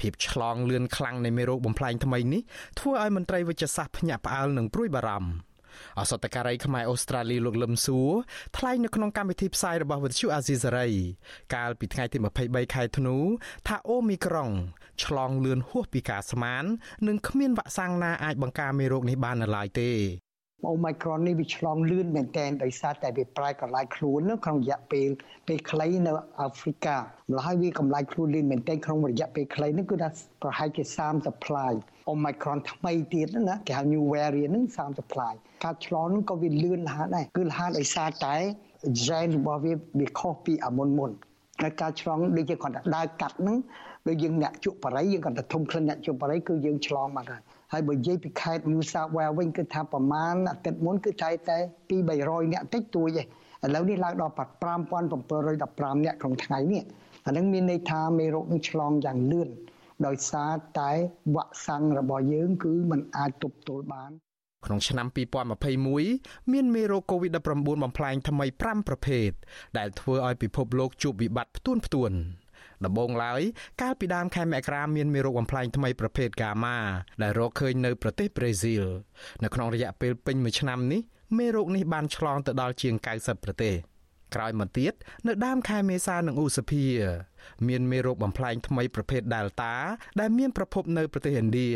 [0.00, 2.42] ភាពឆ្លងលឿនខ្លាំងនៃមេរោគបំផ្លាញថ្មីនេះ
[2.78, 5.32] ធ្វើឲ្យមន្ត្រីវិទ្យាសាស្ត្រភ្ញាក់ផ្អើលនិងព្រួយបារម្ភ
[5.98, 8.10] អសតការីខ្មែរអូស្ត្រាលីលោកលឹមសួរ
[8.58, 10.88] ថ្លែងនៅក្នុងកម្មវិធីផ្សាយរបស់វិទ្យុអាស៊ីសេរី
[11.54, 13.16] កាលពីថ្ងៃទី23ខែធ្នូ
[13.68, 14.50] ថាអូមីក្រុង
[15.04, 16.64] ឆ្លងលឿនហួសពីការស្មាន
[17.06, 19.90] និងគ្មានវ៉ាក់សាំងណាអាចបង្ការមេរោគនេះបាននៅឡើយទេ
[20.68, 25.08] អូមីក្រុននេះវាឆ្លងលឿនមែនទែនដោយសារតែវាប្រែកន្លែងខ្លួនក្នុងរយៈពេល
[25.48, 26.88] ពេលខ្លីនៅអាហ្វ្រិក
[27.28, 30.08] ម្ល៉េះហើយវាកម្លាយខ្លួនលឿនមែនទែនក្នុងរយៈពេលខ្លីនេះគឺថា
[30.42, 30.82] ប្រហែលជា
[31.14, 31.72] 30 ply
[32.12, 35.32] Omicron ថ្មីទៀតណាគេហៅ new variant ហ្នឹង30 ply
[35.64, 38.34] ការឆ្លងហ្នឹងក៏វាលឿនលះដែរគឺលះដោយសារតែ
[39.04, 41.10] gene របស់វាវាខុសពីអាមុនមុន
[41.62, 43.56] ហើយការឆ្លងដូចជាគាត់ដើរកាត់ហ្នឹង
[44.08, 47.42] ដូចយើងអ្នកជក់បរិយយើងគាត់ទៅធំក្លិនអ្នកជក់បរិយគឺយើងឆ្លងមកហើយ
[47.72, 51.58] ហើយបើនិយាយពីខេត្ត New South Wales វិញគឺថាប្រមាណអាទិត្យមុនគឺតែតែ
[51.88, 53.26] 2 300អ្នកតិចតួចឯង
[53.64, 56.82] ឥឡូវនេះឡើងដល់5715អ្នកក្នុងថ្ងៃនេះ
[57.26, 59.48] អានឹងមានន័យថាមេរោគនឹងឆ្លងយ៉ាងលឿន
[60.06, 60.90] ដោយសារតែ
[61.34, 64.10] វ៉ាក់សាំងរបស់យើងគឺมันអាចទប់ទល់បាន
[64.66, 65.06] ក្នុងឆ្នាំ
[65.80, 67.48] 2021មានមេរោគ COVID-19
[67.82, 69.30] បំផ្លែងថ្មី5ប្រភេទ
[69.78, 72.12] ដែលធ្វើឲ្យពិភពលោកជួបវិបត្តិផ្ទួនផ្ទួន
[72.84, 73.42] ដំបូងឡើយ
[73.80, 76.78] កាលពីដើមខែមករាមានមេរោគបំផ្លែងថ្មីប្រភេទហ្គាម៉ា
[77.22, 78.84] ដែលរកឃើញនៅប្រទេសប្រេស៊ីល
[79.44, 81.00] នៅក្នុងរយៈពេលពេញមួយឆ្នាំនេះ
[81.38, 83.74] មេរោគនេះបានឆ្លងទៅដល់ជាង90ប្រទេស
[84.34, 84.92] ក្រោយមកទៀត
[85.26, 86.84] នៅដើមខែមេសានិងឧសភា
[87.68, 89.72] មានមេរោគបំផ្លែងថ្មីប្រភេទ Delta
[90.20, 91.70] ដែលមានប្រភពនៅប្រទេសឥណ្ឌា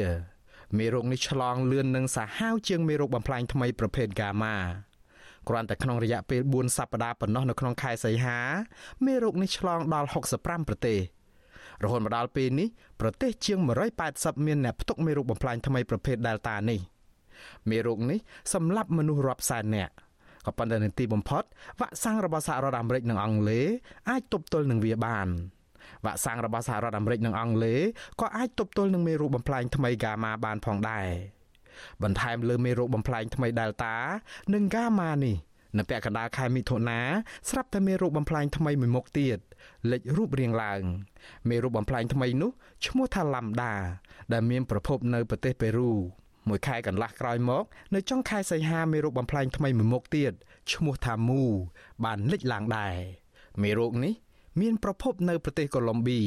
[0.78, 4.56] មេរោគនេះឆ្លងលឿននិងសាហាវជាងមេរោគបំផ្លាញថ្មីប្រភេទ Gamma
[5.48, 8.38] គ្រាន់តែក្នុងរយៈពេល4សប្តាហ៍ប៉ុណ្ណោះនៅក្នុងខែសីហា
[9.04, 10.98] មេរោគនេះឆ្លងដល់65ប្រទេស
[11.82, 12.68] រហូតមកដល់ពេលនេះ
[13.00, 13.58] ប្រទេសជាង
[14.02, 16.80] 180មានអ្នកផ្ទុកមេរោគបំផ្លាញថ្មីប្រភេទ Delta នេះ
[17.70, 18.18] មេរោគនេះ
[18.54, 19.94] សម្លាប់មនុស្សរាប់សែននាក់
[20.46, 21.44] ក៏ប៉ុន្តែនៅទីបំផុត
[21.80, 23.66] វ៉ាក់សាំងរបស់សហរដ្ឋអាមេរិកនិងអង់គ្លេស
[24.08, 25.28] អាចទប់ទល់នឹងវាបាន
[26.04, 27.80] វ៉ាក់សាំងរបស់សហរដ្ឋអាមេរិកនិងអង់គ្លេស
[28.20, 31.06] ក៏អាចទប់ទល់នឹងមេរោគបំផ្លាញថ្មីហ្គាម៉ាបានផងដែរ
[32.02, 33.94] បន្ថែមលើមេរោគបំផ្លាញថ្មី Delta
[34.54, 35.36] និង Gamma នេះ
[35.78, 37.00] នៅពាក់កណ្ដាលខែមិថុនា
[37.48, 39.38] ស្រាប់តែមេរោគបំផ្លាញថ្មីមួយមុខទៀត
[39.90, 40.82] លេចរូបរាងឡើង
[41.48, 42.50] មេរោគបំផ្លាញថ្មីនោះ
[42.86, 43.72] ឈ្មោះថា Lambda
[44.32, 45.90] ដែលមានប្រភពនៅប្រទេសប៉េរូ
[46.48, 47.64] មួយខែកន្លះក្រោយមក
[47.94, 50.32] នៅចុងខែសីហាមេរោគបំផ្លាញថ្មីមួយមុខទៀត
[50.72, 51.42] ឈ្មោះថា Mu
[52.04, 52.96] បានលេចឡើងដែរ
[53.62, 54.14] មេរោគនេះ
[54.60, 56.22] មានប្រភពនៅប្រទេសកូឡុំប៊ី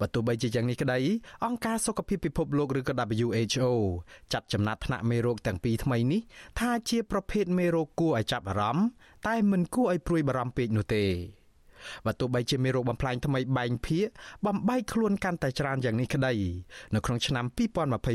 [0.00, 0.98] បើទោះបីជាយ៉ាងនេះក្តី
[1.44, 3.72] អង្គការសុខភាពពិភពលោកឬក៏ WHO
[4.32, 6.20] ចាត់ចំណាត់ថ្នាក់មេរោគទាំងពីរថ្មីនេះ
[6.60, 8.86] ថាជាប្រភេទមេរោគគួរឲ្យចាប់អារម្មណ៍
[9.28, 11.04] តែមិនគួរឲ្យព្រួយបារម្ភពេកនោះទេ
[12.06, 14.06] បើទោះបីជាមេរោគបំផ្លាញថ្មីបែងភាគ
[14.46, 16.34] បំបែកខ្លួនកាន់តែច្រើនយ៉ាងនេះក្តី
[16.94, 17.44] នៅក្នុងឆ្នាំ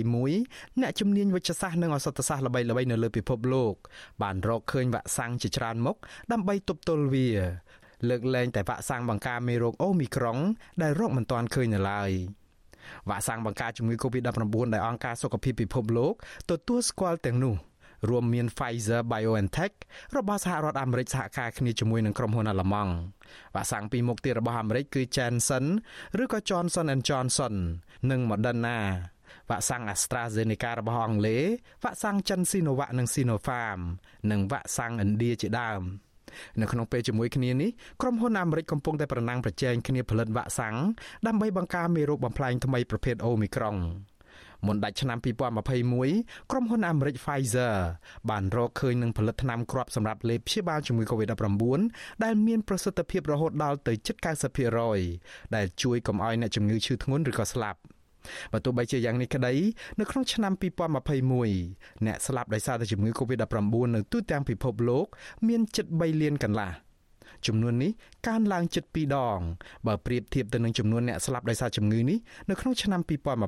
[0.05, 3.73] 2021អ្នកជំនាញវិទ្យាសាស្ត្រនិងឱសថសាស្ត្រល្បីៗនៅលើពិភពលោក
[4.21, 5.97] បានរកឃើញវ៉ាក់សាំងជាច្រើនមុខ
[6.31, 7.27] ដើម្បីទប់ទល់វា
[8.09, 10.37] លើកលែងតែវ៉ាក់សាំងបង្ការមេរោគអូមីក្រុង
[10.81, 12.11] ដែលរកមិនទាន់ឃើញនៅឡើយ
[13.09, 16.13] វ៉ាក់សាំងបង្ការជំងឺ Covid-19 ដែលអង្គការសុខភាពពិភពលោក
[16.51, 17.55] ទទួលស្គាល់ទាំងនោះ
[18.09, 19.73] រួមមាន Pfizer BioNTech
[20.17, 22.93] របស់សហរដ្ឋអាមេរិកសហការគ្នាជាមួយនឹងក្រុមហ៊ុនអាល្លឺម៉ង់
[23.55, 25.65] វ៉ាក់សាំងពីរមុខទៀតរបស់អាមេរិកគឺ Janssen
[26.21, 27.55] ឬក៏ Johnson Johnson
[28.09, 28.77] និង Moderna
[29.49, 31.43] វ៉ាក់សាំង AstraZeneca របស់អង់គ្លេស
[31.83, 33.79] វ៉ាក់សាំងចិន Sinovac និង Sinopharm
[34.31, 35.81] និងវ៉ាក់សាំងឥណ្ឌាជាដើម។
[36.61, 37.69] នៅក្នុងពេលជាមួយគ្នានេះ
[38.01, 40.75] ក្រុមហ៊ុនអាមេរិកកំពុងតែប្រណាំងប្រជែងគ្នាផលិតវ៉ាក់សាំង
[41.27, 43.77] ដើម្បីបង្ការមេរោគបំផ្លែងថ្មីប្រភេទអូមីក្រុង
[44.67, 45.17] មុនដាច់ឆ្នាំ
[45.83, 47.75] 2021ក្រុមហ៊ុនអាមេរិក Pfizer
[48.29, 54.15] បានរកឃើញនឹងផលិតថ្នាំគ្រាប់សម្រាប់លេបព្យាបាលជំងឺ Covid-19 ដែលមានប្រសិទ្ធភាពរហូតដល់ទៅជិត
[54.85, 57.79] 90%ដែលជួយកុំឲ្យអ្នកជំងឺឈឺធ្ងន់ឬក៏ស្លាប់។
[58.53, 59.53] បើទោះបីជាយ៉ាងនេះក្តី
[59.99, 60.53] នៅក្នុងឆ្នាំ
[61.13, 65.05] 2021អ្នកស្លាប់ដោយសារតែជំងឺ Covid-19 នៅទូទាំងពិភពលោក
[65.47, 66.71] មានជិត3លានកន្លះ
[67.47, 67.91] ចំនួននេះ
[68.27, 69.39] កើនឡើងជិត2ដង
[69.87, 72.17] បើប្រៀបធៀបទៅនឹងចំនួនអ្នកស្លាប់ដោយសារជំងឺនេះ
[72.49, 73.41] នៅក្នុងឆ្នាំ2020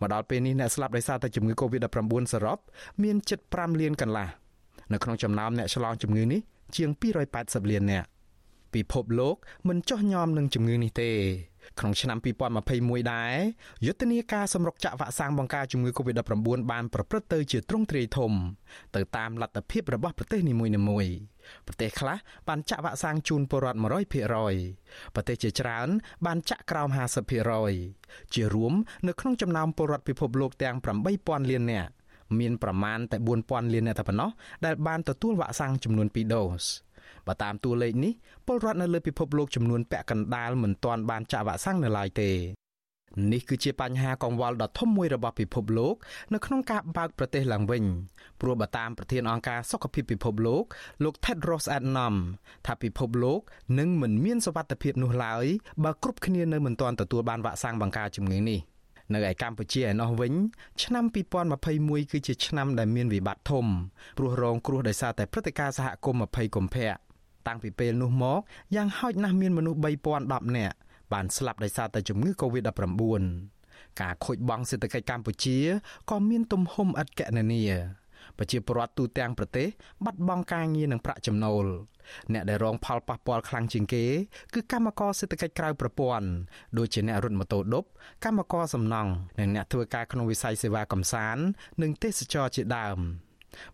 [0.00, 2.58] មកដល់ពេលនេះអ្នកស្លាប់ដោយសារតែជំងឺ Covid-19 សរុប
[3.02, 4.28] មានជិត5លានកន្លះ
[4.92, 6.40] នៅក្នុងចំណោមអ្នកឆ្លងជំងឺនេះ
[6.76, 6.90] ជាង
[7.30, 8.08] 280លាននាក់
[8.74, 9.36] ពិភពលោក
[9.68, 11.10] មិនចោះញោមនឹងជំងឺនេះទេ
[11.78, 12.18] ក្នុងឆ្នាំ
[12.64, 13.36] 2021ដែរ
[13.86, 18.32] យុទ្ធនាការសម្រុកចាក់វ៉ាក់សាំងបង្ការជំងឺ Covid-19 បានប្រព្រឹត្តទៅជាទ្រង់ទ្រាយធំ
[18.96, 21.12] ទៅតាមលទ្ធភាពរបស់ប្រទេសនីមួយៗ
[21.66, 22.16] ប្រទេសខ្លះ
[22.48, 23.78] បានចាក់វ៉ាក់សាំងជូនពលរដ្ឋ
[24.42, 25.88] 100%ប្រទេសជាច្រើន
[26.26, 26.88] បានចាក់ក្រោម
[27.62, 28.72] 50%ជារួម
[29.06, 30.76] នៅក្នុងចំណោមពលរដ្ឋពិភពលោកទាំង
[31.14, 31.92] 8000លាននាក់
[32.38, 34.30] មានប្រមាណតែ4000លាននាក់តែប៉ុណ្ណោះ
[34.64, 36.64] ដែលបានទទួលវ៉ាក់សាំងចំនួន2ដូស
[37.28, 38.12] បើតាមតួលេខនេះ
[38.46, 42.30] ពលរដ្ឋនៅលើពិភពលោកចំនួនពាក់កណ្ដាលមិនទាន់បានចាក់វ៉ាក់សាំងនៅឡើយទេ
[43.32, 45.94] នេះគឺជាបញ្ហាកង្វល់ដ៏ធំមួយរបស់ពិភពលោក
[46.34, 47.84] នៅក្នុងការបើកប្រទេសឡើងវិញ
[48.40, 50.64] ព្រោះបើតាមប្រធានអង្គការសុខភាពពិភពលោក
[51.04, 52.14] លោក Tedros Adhanom
[52.66, 53.40] ថាពិភពលោក
[53.78, 55.44] នឹងមិនមានសុវត្ថិភាពនោះឡើយ
[55.84, 58.60] បើគ្រប់គ្នានៅមិនទាន់ទទួលបានវ៉ាក់សាំងបង្ការជំងឺនេះ
[59.12, 60.32] នៅឯកម្ពុជាឯណោះវិញ
[60.82, 61.04] ឆ្នាំ
[61.58, 63.66] 2021គឺជាឆ្នាំដែលមានវិបត្តិធំ
[64.18, 67.03] ព្រោះរងគ្រោះដោយសារតែព្រឹត្តិការណ៍សហគមន៍20កុម្ភៈ
[67.46, 68.40] តាំងពីពេលនោះមក
[68.74, 70.76] យ៉ាងហោចណាស់មានមនុស្ស3010នាក់
[71.12, 73.22] បានស្លាប់ដោយសារតែជំងឺ Covid-19
[74.00, 75.58] ការខូចបង់សេដ្ឋកិច្ចកម្ពុជា
[76.10, 77.64] ក៏មានទំហំឥតគណនា
[78.38, 79.66] ប្រជាពលរដ្ឋទូទាំងប្រទេស
[80.04, 81.64] បាត់បង់ការងារនិងប្រាក់ចំណូល
[82.32, 84.04] អ្នកដែលរងផលប៉ះពាល់ខ្លាំងជាងគេ
[84.54, 86.26] គឺកម្មករសេដ្ឋកិច្ចក្រៅប្រព័ន្ធ
[86.78, 87.84] ដូចជាអ្នករត់ម៉ូតូឌុប
[88.24, 91.42] កម្មករសំណង់និងអ្នកធ្វើការក្នុងវិស័យសេវាកំសាន្ត
[91.82, 92.98] និងទេសចរជាដើម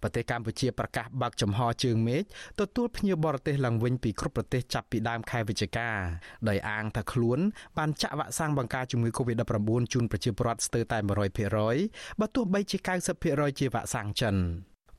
[0.02, 2.22] ប្រទេសកម្ពុជាប្រកាសបើកចំហជើងមេឃ
[2.60, 5.88] ទទួលភ្ញៀវបរទេសឡើងវិញពីគ្រប់ប្រទេសចាប់ពីដើមខែវិច្ឆិកា
[6.48, 7.38] ដោយអាងថាខ្លួន
[7.78, 10.98] បានចាក់វ៉ាក់សាំងបង្ការជំងឺ Covid-19 ជូនប្រជាពលរដ្ឋស្ទើរតែ
[11.58, 12.76] 100%បើទោះបីជា
[13.18, 14.36] 90%ជាវ៉ាក់សាំងចិន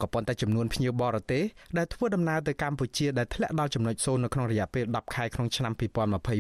[0.02, 1.44] ក៏ប៉ុន្តែចំនួនភ្ញៀវបរទេស
[1.78, 5.74] ដែលធ្វើដំណើរទៅកម្ពុជាដែលធ្លាក់ដល់ចំណុចសូន្យនៅក្នុងរយៈពេល10ខែក្នុងឆ្នាំ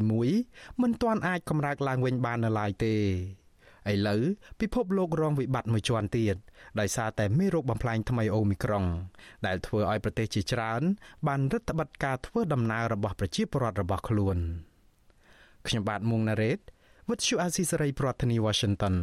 [0.08, 2.96] 2021មិនទាន់អាចកម្រើកឡើងវិញបាននៅឡើយទេ
[3.92, 4.24] ឥឡូវ
[4.60, 6.36] ពិភពលោករងវិបត្តិមួយជាន់ទៀត
[6.80, 8.86] ដោយសារតែមេរោគបំផ្លាញថ្មីអូមីក្រុង
[9.46, 10.82] ដែលធ្វើឲ្យប្រទេសជាច្រើន
[11.28, 14.38] បានរឹតបន្តឹងការធ្វើដំណើររបស់ប្រជាពលរដ្ឋរបស់ខ្លួន
[15.68, 16.60] ខ្ញុំបាទមុងណារ៉េត
[17.10, 18.96] With you Azizi Saray ប្រធានាទី Washington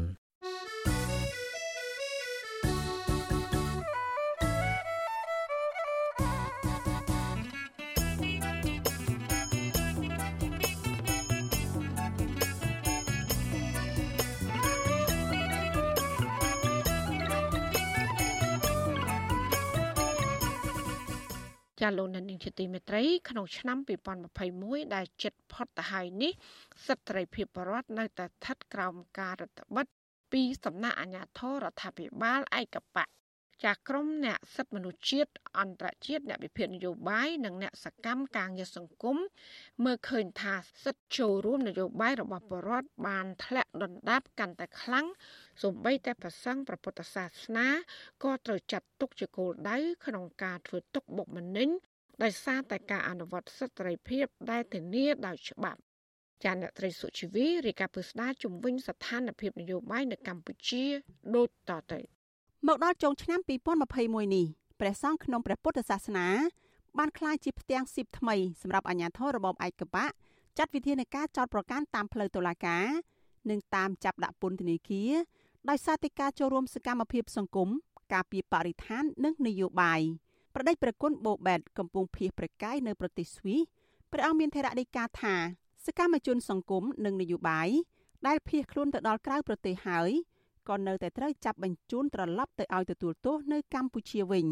[21.89, 23.79] ចាលោកនាងជាទីមេត្រីក្នុងឆ្នាំ
[24.37, 26.33] 2021ដែលជិតផុតទៅហើយនេះ
[26.87, 29.87] សិទ្ធិត្រីភាពបរដ្ឋនៅតែស្ថិតក្រោមការរដ្ឋបិទ
[30.33, 33.09] ពីសំណាក់អាជ្ញាធររដ្ឋាភិបាលឯកបក
[33.65, 39.17] ចាក្រមអ្នកសិទ្ធិមនុស្សជាតិអន្តរជាតិអ្នកវិភាគនយោបាយនិងអ្នកសកម្មការងារសង្គម
[39.85, 45.07] មើលឃើញថាសិទ្ធិចូលរួមនយោបាយរបស់ប្រជាពលរដ្ឋបានធ្លាក់ដុនដាបកាន់តែខ្លាំង
[45.63, 47.67] សូម្បីតែប្រសង់ព្រះពុទ្ធសាសនា
[48.25, 51.69] ក៏ត្រូវចាត់ទុកជាគោលដៅក្នុងការធ្វើទុកបុកម្នេញ
[52.23, 55.81] ដោយសារតែការអនុវត្តសិទ្ធិសេរីភាពដែលធានាដោយច្បាប់
[56.45, 60.85] ចាអ្នកត្រីសុជីវីរាយការណ៍ពីស្ដារជំវិញស្ថានភាពនយោបាយនៅកម្ពុជា
[61.37, 62.01] ដូចតទៅ
[62.67, 63.41] មកដល់ចុងឆ្នាំ
[63.89, 64.47] 2021នេះ
[64.81, 66.29] ព្រះសង្ឃក្នុងព្រះពុទ្ធសាសនា
[66.99, 70.11] បានក្លាយជាផ្ទាំងស៊ីបថ្មីសម្រាប់អាជ្ញាធររបបឯកបក
[70.59, 72.87] ចាត់វិធានការចោតប្រកាន់តាមផ្លូវតុលាការ
[73.51, 75.13] និងតាមចាប់ដាក់ពន្ធនាគារ
[75.69, 77.69] ដោយសារតែការចូលរួមសកម្មភាពសង្គម
[78.13, 80.01] ការពីបរិស្ថាននិងនយោបាយ
[80.55, 83.61] ប្រដេចប្រគុណបូបែតកំពុងភៀសប្រកាយនៅប្រទេសស្វីស
[84.13, 85.35] ព្រះអង្គមានថេរដីកាថា
[85.87, 87.69] សកម្មជនសង្គមនិងនយោបាយ
[88.27, 90.11] ដែលភៀសខ្លួនទៅដល់ក្រៅប្រទេសហើយ
[90.69, 94.47] ក៏នៅតែត្រូវចាប់បញ្ជូនត្រឡប់ទៅឲ្យទទួលទោសនៅកម្ពុជាវិញ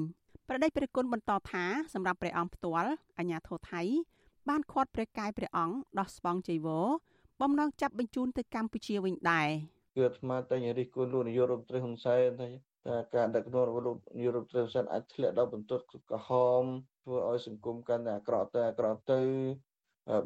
[0.48, 1.64] ប្រដេចព្រះគុណបន្តថា
[1.94, 3.82] សម្រាប់ព្រះអង្គផ្ទាល់អាញាធរថៃ
[4.48, 6.86] បានខាត់ព្រះកាយព្រះអង្គដោះស្បង់ចីវរ
[7.40, 12.48] បំណងចាប់បញ្ជូនទៅកម្ពុជាវិញដែរ គឺអាត្មាតែរិះគន់លោកនាយករដ្ឋមន្ត្រីហ៊ុនសែនថា
[12.86, 16.30] តែការដឹកនាំរបស់លោកនាយករដ្ឋមន្ត្រីហ៊ុនសែនអាចធ្លាក់ដល់បន្ទាត់ក្រហ
[16.60, 16.64] ម
[17.04, 19.20] ធ្វើឲ្យសង្គមកាន់តែអាក្រក់ទៅអាក្រក់ទៅ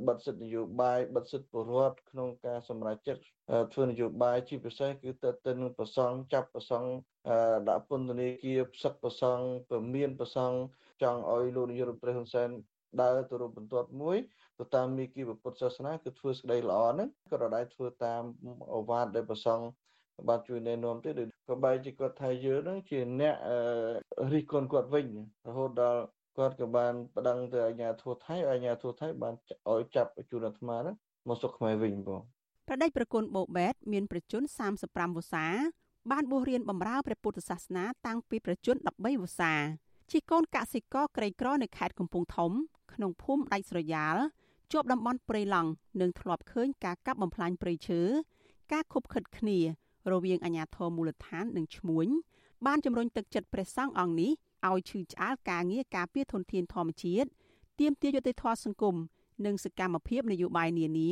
[0.09, 3.23] បិទសិទ្ធិនយោបាយបិទសិទ្ធិពលរដ្ឋក្នុងការសម្រេចចិត្ត
[3.73, 6.89] ធ្វើនយោបាយជាពិសេសគឺទៅទៅនឹងប្រសង់ចាប់ប្រសង់
[7.69, 10.57] ដាក់ពន្ធនាគារផ្សឹកប្រសង់ពមៀនប្រសង់
[11.03, 12.49] ចង់ឲ្យលោកនាយករដ្ឋមន្ត្រីហ៊ុនសែន
[13.01, 14.17] ដើរទៅរកបន្ទាត់មួយ
[14.61, 18.23] ទៅតាមមីគីពុទ្ធសាសនាគឺធ្វើស្ដីល្អហ្នឹងក៏រដែរធ្វើតាម
[18.75, 19.65] អវាទដែលប្រសង់
[20.29, 21.11] បាទជួយណែនាំទេ
[21.49, 23.35] ក៏បែរជាគាត់ថាយើងហ្នឹងជាអ្នក
[24.33, 25.07] រិះគន់គាត់វិញ
[25.49, 26.01] រហូតដល់
[26.39, 29.35] គាត់ក៏បានប្តឹងទៅអាជ្ញាធរថៃអាជ្ញាធរថៃបាន
[29.71, 30.97] ឲ្យចាប់ជួនអាត្មាហ្នឹង
[31.29, 32.21] មកសុកខ្មែរវិញបង
[32.69, 34.43] ប្រដេចប្រគុណបូបែតមានប្រជជន
[34.81, 35.47] 35វស្សា
[36.11, 39.55] បានបួសរៀនបម្រើព្រះពុទ្ធសាសនាតាំងពីប្រជជន13វស្សា
[40.11, 42.53] ជាកូនកសិករក្រីក្រនៅខេត្តកំពង់ធំ
[42.95, 44.17] ក្នុងភូមិដាច់ស្រយាល
[44.73, 48.01] ជាប់តំបន់ព្រៃឡង់និងធ្លាប់ឃើញការកាប់បំផ្លាញព្រៃឈើ
[48.73, 49.59] ការខុបខិតគ្នា
[50.13, 52.07] រវាងអាជ្ញាធរមូលដ្ឋាននិងឈ្មួញ
[52.67, 54.33] បានជំរុញទឹកចិត្តព្រះសង្ឃអង្គនេះ
[54.69, 57.29] ឲ្យឈឺឆ្អាលការងារការពារធនធានធម្មជាតិ
[57.81, 58.97] ទាមទារយុត្តិធម៌សង្គម
[59.47, 61.11] និងសកម្មភាពនយោបាយនានា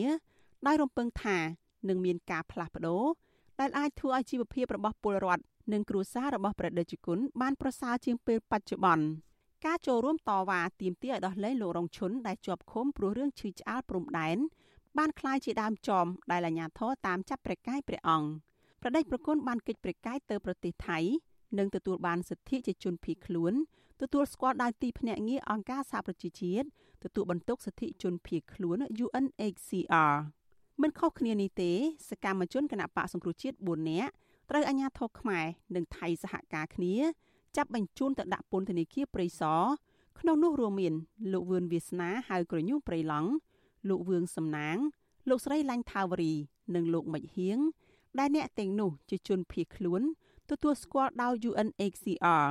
[0.66, 1.38] ដោយរំពឹងថា
[1.88, 3.04] នឹងមានការផ្លាស់ប្ដូរ
[3.60, 5.42] ដែលអាចធ្វើឲ្យជីវភាពរបស់ពលរដ្ឋ
[5.72, 9.04] និងគ្រួសាររបស់ព្រះដេចគុណបានប្រសើរជាងពេលបច្ចុប្បន្ន
[9.65, 14.37] ការចូលរួមតវ៉ាទាមទារឲ្យដោះលែងលោករងឈុនដែលជាប់ឃុំព្រោះរឿងឈឺឆ្អាលព្រំដែន
[14.97, 18.29] បានคล้ายជាដើមចមដែលអាជ្ញាធរតាមចាប់ព្រះកាយព្រះអង្គ
[18.81, 20.99] ប្រដេចប្រគុណបានកិច្ចព្រះកាយទៅប្រទេសថៃ
[21.57, 23.53] និងទទួលបានសិទ្ធិជាជនភៀសខ្លួន
[24.01, 26.67] ទទួលស្គាល់ដោយទីភ្នាក់ងារអង្គការសហប្រជាជាតិ
[27.03, 30.15] ទទួលបន្ទុកសិទ្ធិជនភៀសខ្លួន UNHCR
[30.81, 31.71] មិនខុសគ្នានេះទេ
[32.09, 34.11] សកម្មជនគណៈបកសង្គ្រោះជាតិ4នាក់
[34.49, 36.95] ត្រូវអាជ្ញាធរខ្មែរនិងថៃសហការគ្នា
[37.58, 39.62] ចាប់បញ្ជូនទៅដាក់ពន្ធនាគារព្រៃសរ
[40.20, 40.94] ក្នុងនោះរួមមាន
[41.32, 43.30] លោកវឿនវាសនាហៅក្រញូងព្រៃឡង់
[43.88, 44.76] លោកវឿងសំណាង
[45.28, 46.34] លោកស្រីឡាញ់ថាវរី
[46.74, 47.58] និងលោកមិចហៀង
[48.18, 50.02] ដែលអ្នកទាំងនោះជាជនភៀសខ្លួន
[50.50, 52.46] ទទួលស្គាល់ដោយ UNHCR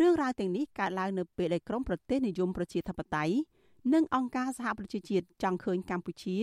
[0.00, 3.34] រឿងរ៉ាវទាំងនេះកើតឡើងនៅពេលដែលក្រមប្រទេសនិយមប្រជាធិបតេយ្យ
[3.94, 6.36] និងអង្គការសហប្រជាជាតិចង់ឃើញកម្ពុជា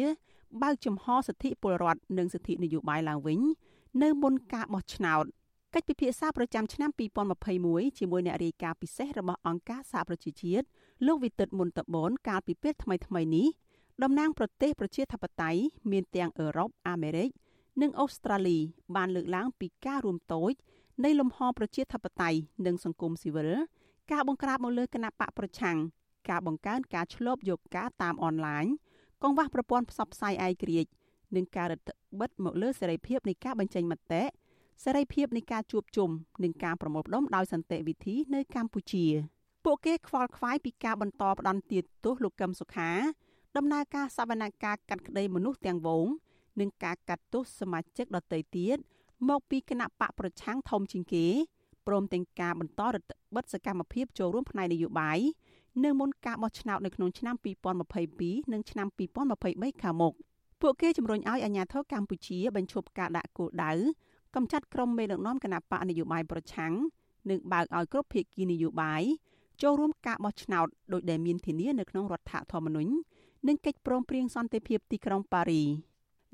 [0.61, 3.39] បើកចំហសិទ្ធិពលរដ្ឋនិងសិទ្ធិនយោបាយឡើងវិញ
[4.03, 5.25] នៅមុនការបោះឆ្នោត
[5.78, 6.91] កិច្ចពិភាក្សាប្រចាំឆ្នាំ
[7.43, 10.65] 2021ជាមួយអ្នករាយការណ៍ពិសេសរបស់អង្គការសហប្រជាជាតិ
[11.07, 13.47] លោកវិទិតមុនតបនកាលពីពេលថ្មីៗនេះ
[14.03, 15.61] តំណាងប្រទេសប្រជាធិបតេយ្យ
[15.91, 17.30] មានទាំងអឺរ៉ុបអាមេរិក
[17.82, 18.57] និងអូស្ត្រាលី
[18.95, 20.53] បានលើកឡើងពីការរួមតូច
[21.03, 23.49] នៃលំហប្រជាធិបតេយ្យនិងសង្គមស៊ីវិល
[24.11, 25.78] ការបង្ក្រាបមកលើគណៈបកប្រឆាំង
[26.30, 28.65] ការបង្កើនការឆ្លប់យកការតាមអនឡាញ
[29.23, 30.91] កង្វះប្រព័ន្ធផ្សព្វផ្សាយឯករាជ្យ
[31.36, 34.23] និងការរឹតបន្តឹងមកលើសេរីភាពនៃការបញ្ចេញមតិ
[34.84, 36.09] សេរីភាពនៃការជួបជុំ
[36.43, 39.05] និងការប្រមូលផ្ដុំដោយសន្តិវិធីនៅកម្ពុជា
[39.65, 42.91] ពួកគេខ្វល់ខ្វាយពីការបន្តផ្ដន់ទាទោសលោកកឹមសុខា
[43.57, 46.07] ដំណើរការសវនកម្មកាត់ក្តីមនុស្សទាំងវង
[46.59, 48.78] និងការកាត់ទោសសមាជិកដទៃទៀត
[49.30, 51.28] មកពីគណៈបកប្រឆាំងធំជាងគេ
[51.88, 55.19] ព្រមទាំងការបន្តរដ្ឋបិទសកម្មភាពចូលរួមផ្នែកនយោបាយ
[55.84, 57.36] នៅមុនការបោះឆ្នោតនៅក្នុងឆ្នាំ
[57.93, 58.88] 2022និងឆ្នាំ
[59.36, 60.13] 2023ខាងមុខ
[60.61, 63.73] ពួកគេជំរុញឲ្យអាជ្ញាធរកម្ពុជាបញ្ឈប់ការដាក់គោលដៅ
[64.36, 66.73] កម្ចាត់ក្រុមមេដឹកនាំគណៈបកនយោបាយប្រឆាំង
[67.29, 69.03] និងបើកឲ្យគ្រប់ភាគីនយោបាយ
[69.61, 72.91] ចូលរួមការបោះឆ្នោតដោយដែលមានធានានៅក្នុងរដ្ឋធម្មនុញ្ញ
[73.47, 75.63] និងកិច្ចព្រមព្រៀងសន្តិភាពទីក្រុងប៉ារី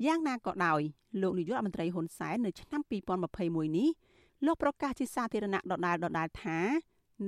[0.06, 0.80] យ៉ាងណាក៏ដោយ
[1.22, 2.82] លោកនាយករដ្ឋមន្ត្រីហ៊ុនសែននៅឆ្នាំ
[3.30, 3.88] 2021នេះ
[4.46, 6.58] លោកប្រកាសជាសាធារណៈដដែលដដែលថា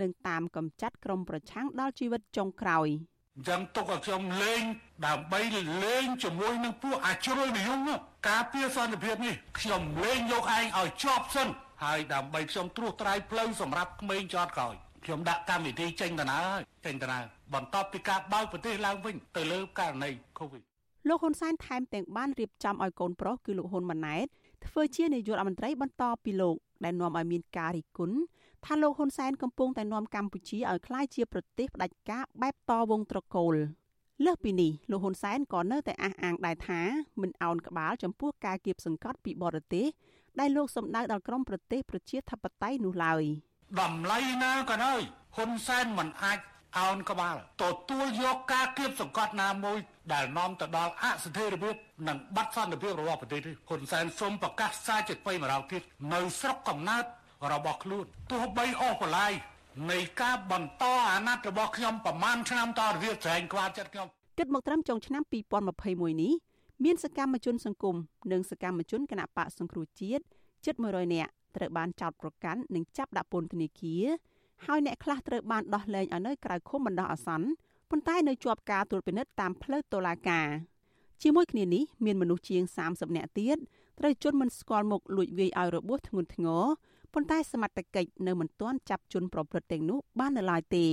[0.01, 2.89] នឹងតាមកំចាត់ក្រុមប្រឆាំងដល់ជីវិតចុងក្រោយ
[3.37, 4.63] អញ្ចឹងទុកឲ្យខ្ញុំលេង
[5.07, 5.41] ដើម្បី
[5.85, 7.89] លេងជាមួយនឹងពួកអាជ្រុលនិយម
[8.29, 11.49] ការពារសន្តិភាពនេះខ្ញុំលេងយកឯងឲ្យជាប់សិន
[11.85, 14.75] ហើយដើម្បីខ្ញុំត្រួសត្រាយផ្លូវសម្រាប់ក្មេងចតក្រោយ
[15.05, 17.25] ខ្ញុំដាក់កម្មវិធីចេញដំណើរចេញដំណើរ
[17.55, 20.63] បន្ទាប់ពីការបើកប្រទេសឡើងវិញទៅលើករណី COVID
[21.09, 24.27] លោកហ៊ុនសែនថែមទាំងបានរៀបចំឲ្យកូនប្រុសគឺលោកហ៊ុនម៉ាណែត
[24.67, 28.17] ធ្វើជានាយករដ្ឋមន្ត្រីបន្តពីលោកដែលនាំឲ្យមានការរិះគន់
[28.65, 33.55] ថាលោកហ៊ុនសែនកំពុងតែនាំកម្ពុជាឲ្យក្លាយជាប្រទេសផ្ដាច់ការបែបតវងត្រកូល
[34.25, 36.81] លើសពីនេះលោកហ៊ុនសែនក៏នៅតែអះអាងដែរថា
[37.21, 39.87] មិនអោនក្បាលចំពោះការគៀបសង្កត់ពីបរទេស
[40.41, 43.23] ដែលលោកសម្ដៅដល់ក្រមប្រទេសប្រជាធិបតេយ្យនោះឡើយ
[43.81, 45.01] តម្លៃណាក៏ដោយ
[45.37, 46.39] ហ៊ុនសែនមិនអាច
[46.79, 49.79] អោនក្បាលទទួលយកការគៀបសង្កត់ណាមួយ
[50.13, 51.75] ដែលនាំទៅដល់អស្ថិរភាព
[52.09, 55.83] និងបាត់សន្តិភាពរបស់ប្រទេសនេះហ៊ុនសែនសូមប្រកាសសារជាថ្មីម្ដងទៀត
[56.15, 57.05] នៅស្រុកកំណើត
[57.53, 59.33] របស់ខ្លួនទោះបីអស់បន្លាយ
[59.91, 65.23] នៃការបន្តអាណត្តិរបស់ខ្ញុំប្រមាណឆ្នាំតទៅទៀតស្រែងខ្វល់ចិត្តខ្ញុំគិតមកត្រឹមចុងឆ្នាំ
[65.73, 66.33] 2021នេះ
[66.85, 67.97] មានសកម្មជនសង្គម
[68.33, 70.25] និងសកម្មជនគណបកសង្គ្រោះជាតិ
[70.65, 74.05] ជិត100នាក់ត្រូវបានចោទប្រកាន់និងចាប់ដាក់ពន្ធនាគារ
[74.67, 77.47] ហើយអ្នកខ្លះត្រូវបានដោះលែងឲ្យនៅក្រៅឃុំបណ្ដោះអាសន្ន
[77.91, 80.49] ប៉ុន្តែនៅជាប់ការត្រួតពិនិត្យតាមផ្លូវតុលាការ
[81.23, 83.57] ជាមួយគ្នានេះមានមនុស្សជាង30នាក់ទៀត
[83.99, 86.65] ត្រូវជន់មិនស្គាល់មុខលួចវាយឲ្យរបួសធ្ងន់ធ្ងរ
[87.15, 90.87] ប៉ុន្តែសមត្ថកិច្ចនៅមិនទាន់ចាប់ជនប្រព្រឹត្តទាំងនោះបាននៅឡើយទេ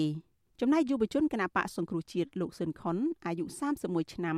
[0.59, 3.43] ចំណែកយុវជនគណបកសង្គ្រោះជាតិលោកស៊ិនខុនអាយុ
[3.80, 4.38] 31ឆ្នាំ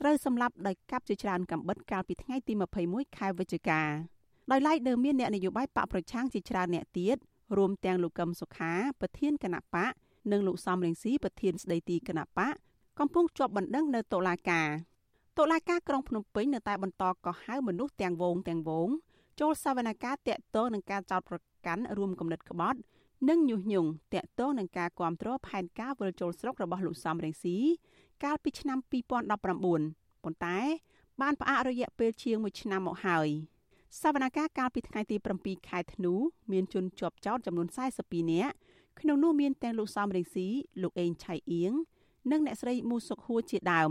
[0.00, 2.52] ត្រូវសម្លាប់ដោយកាប់ជាច្រើនកំបិតកាលពីថ្ងៃទី
[2.84, 3.80] 21ខែវិច្ឆិកា
[4.50, 7.16] ដោយឡែកនៅមានអ្នកនយោបាយបកប្រឆាំងជាច្រើនអ្នកទៀត
[7.56, 9.92] រួមទាំងលោកកឹមសុខាប្រធានគណបក
[10.32, 12.54] និងលោកសំរងស៊ីប្រធានស្ដីទីគណបក
[12.98, 14.68] កំពុងជាប់បណ្ដឹងនៅតុលាការ
[15.38, 18.90] តុលាការក្រុងភ្នំពេញនៅតែបន្តកោះហៅមនុស្សទាំងវងទាំងវង
[19.40, 22.78] ចូលសវនកម្មតាក់ទងនឹងការចោទប្រកាន់រួមគំនិតក្បត់
[23.28, 27.56] និងញុះញង់តាក់ទងនឹងការគ្រប់គ្រងផែនការវិលជុលស្រុករបស់លោកសំរងស៊ី
[28.24, 30.58] កាលពីឆ្នាំ2019ប៉ុន្តែ
[31.20, 33.28] បានផ្អាករយៈពេលជាង1ឆ្នាំមកហើយ
[34.00, 36.14] សវនកម្មកាលពីថ្ងៃទី7ខែធ្នូ
[36.52, 37.68] មានជនជាប់ចោទចំនួន
[38.00, 38.54] 42នាក់
[39.00, 40.46] ក្នុងនោះមានទាំងលោកសំរងស៊ី
[40.82, 41.72] លោកអេងឆៃអៀង
[42.30, 43.90] និងអ្នកស្រីមូសុកហួរជាដើម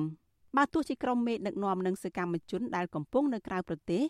[0.58, 4.04] បើទោះជាក្រុមមេដឹកនាំនិងសកម្មជនដែលកំពុងនៅក្រៅប្រទេស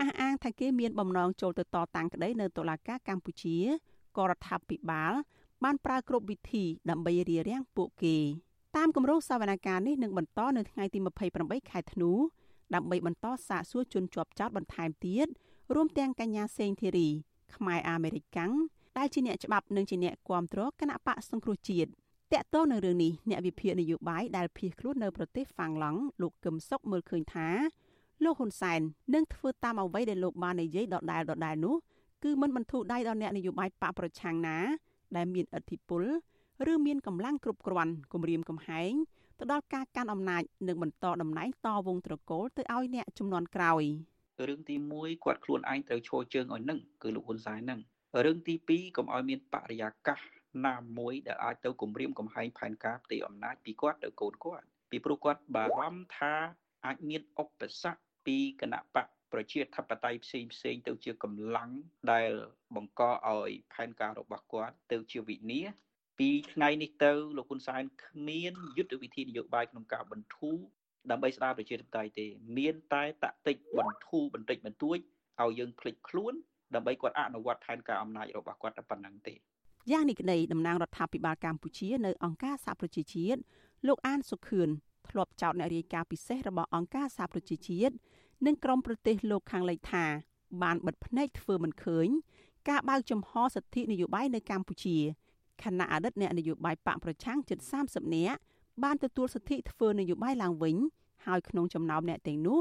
[0.00, 3.56] អះអាងថាគេមានបំណងចូលទៅតតាំងក្តីនៅតុលាការកម្ពុជា
[4.16, 5.12] ក៏រដ្ឋាភិបាល
[5.64, 8.16] បានប្រើគ្រប់វិធីដើម្បីរារាំងពួកគេ
[8.76, 10.98] តាមគម្រោងសវនកម្មនេះនឹងបន្តនៅថ្ងៃទី
[11.34, 12.10] 28ខែធ្នូ
[12.74, 15.26] ដើម្បីបន្តសាកសួរជនជាប់ចោតបន្ថែមទៀត
[15.74, 17.08] រួមទាំងកញ្ញាសេងធីរី
[17.54, 18.52] ខ្មែរអាមេរិកាំង
[18.98, 21.90] ដែលជាអ្នកច្បាប់និងជាអ្នកគាំទ្រគណៈបកសង្គ្រោះជាតិត
[22.40, 27.48] កតទៅនឹងរឿងនេះអ្នកវិភាគនយោបាយដែលភៀសខ្លួននៅប្រទេសហ្វាំងឡង់លោកកឹមសុខមើលឃើញថា
[28.24, 28.80] លោកហ៊ុនសែន
[29.14, 31.74] នឹងធ្វើតាមអ្វីដែលលោកបាននិយាយដដែលដដែលនោះ
[32.24, 34.58] គឺមិនបន្ធូរដៃដល់អ្នកនយោបាយបកប្រឆាំងណា
[35.16, 36.02] ដែលមានឥទ្ធិពល
[36.72, 38.92] ឬមានកម្លាំងគ្រប់គ្រាន់គម្រាមកំហែង
[39.38, 43.84] ទៅដល់ការកាន់អំណាចនិងបន្តតំណែងតវងត្រកូលទៅឲ្យអ្នកចំនួនក្រោយ
[44.48, 47.80] រឿងទី1គាត់ខ្លួនឯងត្រូវឈរជើងឲ្យនឹងគឺលោកហ៊ុនសែននឹង
[48.24, 50.20] រឿងទី2កុំឲ្យមានបរិយាកាស
[50.66, 56.34] ណាមួយដែលអាចទៅគម្រាមកំហែងផែនការផ្ទៃអំណាចពីគាត់ទៅកូនគាត់ពីព្រោះគាត់បារម្ភថា
[56.86, 57.48] អាចមានឧប
[57.82, 61.70] សគ្គ ពីគណៈបកប្រជាធិបតេយ្យផ្សេងផ្សេងទៅជាកម្លាំង
[62.12, 62.30] ដែល
[62.76, 63.02] បង្ក
[63.34, 65.66] ឲ្យផែនការរបស់គាត់ទៅជាវិនាស
[66.18, 70.56] ពីថ្ងៃនេះទៅលោកហ៊ុនសែនគ្មានយុទ្ធវិធីនយោបាយក្នុងការបន្ធូរ
[71.10, 72.26] ដើម្បីស្ដារប្រជាធិបតេយ្យទេ
[72.58, 74.98] មានតែតាក់ទិចបន្ធូរបន្តិចបន្តួច
[75.40, 76.34] ឲ្យយើងភ្លេចខ្លួន
[76.74, 79.34] ដើម្បីគាត់អនុវត្តផែនការអំណាចរបស់គាត់តែប៉ុណ្្នឹងទេ
[79.90, 83.40] យ៉ាងនេះក្តីតំណាងរដ្ឋាភិបាលកម្ពុជានៅអង្គការសហប្រជាជាតិ
[83.86, 84.68] លោកអានសុខឿន
[85.10, 87.94] ធ្លាប់ចោទអ្នករាយការណ៍ពិសេសរបស់អង្គការសហប្រជាជាតិ
[88.46, 90.04] និងក្រមប្រទេសលោកខាងលិចថា
[90.62, 92.08] បានបិទភ្នែកធ្វើមិនឃើញ
[92.68, 94.96] ការបើកចំហសិទ្ធិនយោបាយនៅកម្ពុជា
[95.62, 97.58] ខណៈអតីតអ្នកនយោបាយបកប្រឆាំងជិត
[97.88, 98.38] 30នាក់
[98.84, 100.76] បានទទួលសិទ្ធិធ្វើនយោបាយឡើងវិញ
[101.26, 102.58] ហើយក្នុងចំណោមអ្នកទាំងនោះ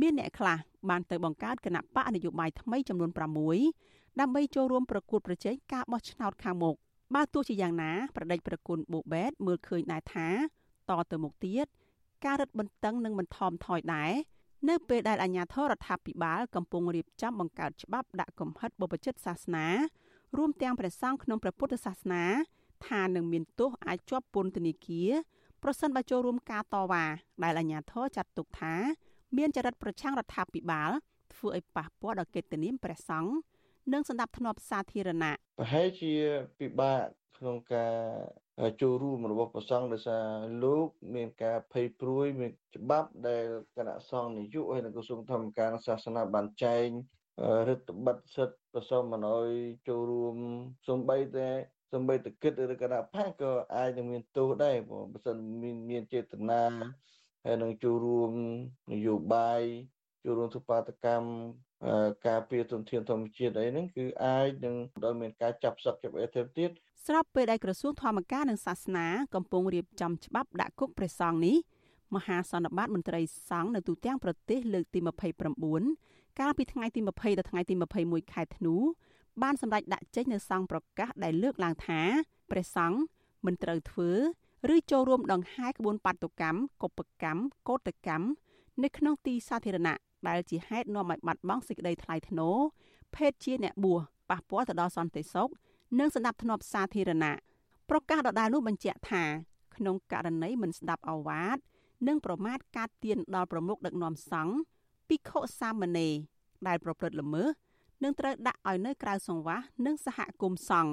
[0.00, 0.58] មានអ្នកខ្លះ
[0.90, 3.10] បានទៅបង្កើតគណៈបកនយោបាយថ្មីចំនួន
[3.64, 6.76] 6ដើម្បីចូលរួមប្រកួតប្រជែងការបោះឆ្នោតខាងមុខ
[7.14, 10.28] បើទោះជាយ៉ាងណាប្រដេចប្រគុណបូបែតមើលឃើញដែរថា
[10.90, 11.66] តទៅមុខទៀត
[12.24, 14.12] ការរឹតបន្តឹងនឹងមិនថមថយដែរ
[14.68, 19.66] នៅពេលដែលអាជ្ញាធររដ្ឋាភិបាលកំពុងរៀបចំបង្កើតច្បាប់ដាក់កំហិតបព្វជិតសាសនា
[20.36, 22.24] រួមទាំងព្រះសង្ឃក្នុងព្រះពុទ្ធសាសនា
[22.88, 25.10] ថានឹងមានទោសអាចជាប់ពន្ធនាគារ
[25.62, 27.04] ប្រសិនបើចូលរួមការតវ៉ា
[27.42, 28.74] ដែលអាជ្ញាធរចាត់ទុកថា
[29.36, 30.90] មានចរិតប្រឆាំងរដ្ឋាភិបាល
[31.34, 33.32] ធ្វើឲ្យប៉ះពាល់ដល់កិត្តិនាមព្រះសង្ឃ
[33.92, 36.12] និងសន្តិភាពសាធារណៈប្រហែលជា
[36.58, 37.02] ពិបាក
[37.36, 37.94] ក្នុងការ
[38.80, 40.24] ចូលរួមរបស់ប្រសង់ដោយសារ
[40.64, 43.44] លោកមានការភ័យព្រួយមានច្បាប់ដែល
[43.76, 46.88] គណៈសង្ឃនយោបាយហើយនិងក្រសួងធម្មការសាសនាបានចែង
[47.68, 49.50] រដ្ឋបិទសិទ្ធិប្រសងមិនអោយ
[49.88, 50.36] ចូលរួម
[50.88, 51.50] សំបីតែ
[51.92, 56.62] សំបីតគិតឬគណៈបកក៏អាចនឹងមានទោសដែរបើមិនមានមានចេតនា
[57.44, 58.30] ហើយនឹងចូលរួម
[58.92, 59.62] នយោបាយ
[60.24, 61.28] ចូលរួមសុបាតកម្ម
[62.26, 66.70] ការពារទុនធានធម្មជាតិអីហ្នឹងគឺអាចនឹងដល់មានការចាប់សឹកចាប់អីទៅទៀត
[67.06, 71.56] ស្របពេលដែលក្រសួងធម្មការនិងសាសនាកំពុងរៀបចំច្បាប់ដាក់គុកព្រះសង្ឃនេះ
[72.14, 73.20] មហាសន្និបាតមន្ត្រី
[73.50, 74.98] សង្ឃនៅទូទាំងប្រទេសលើកទី
[75.68, 78.74] 29កាលពីថ្ងៃទី20ដល់ថ្ងៃទី21ខែធ្នូ
[79.42, 82.00] បានសម្រេចដាក់ចេញនូវសង្ឃប្រកាសដែលលើកឡើងថា
[82.50, 82.98] ព្រះសង្ឃ
[83.46, 84.10] មិនត្រូវធ្វើ
[84.74, 88.26] ឬចូលរួមដង្ហែក្បួនបាតុកម្មកុបកម្មកោតកម្ម
[88.82, 89.96] នៅក្នុងទីសាធារណៈ
[90.28, 92.56] ដែលជាហេតុនាំឲ្យបាត់បង់សេចក្តីថ្លៃថ្នូរ
[93.16, 95.50] ភេទជាអ្នកបួសប៉ះពាល់ទៅដល់សន្តិសុខ
[95.98, 97.34] និងសន្តិភាពសាធារណៈ
[97.90, 99.24] ប្រកាសដដែលនោះបញ្ជាក់ថា
[99.76, 101.58] ក្នុងករណីមិនស្ដាប់អវាទ
[102.08, 104.54] និងប្រមាថការទៀនដល់ប្រមុខដឹកនាំសង្ឃ
[105.08, 106.12] ភិក្ខុសាមណេរ
[106.66, 107.48] ដែលប្រព្រឹត្តល្មើស
[108.02, 110.92] នឹងត្រូវដាក់ឲ្យនៅក្រៅសង្វាសនិងសហគមន៍សង្ឃ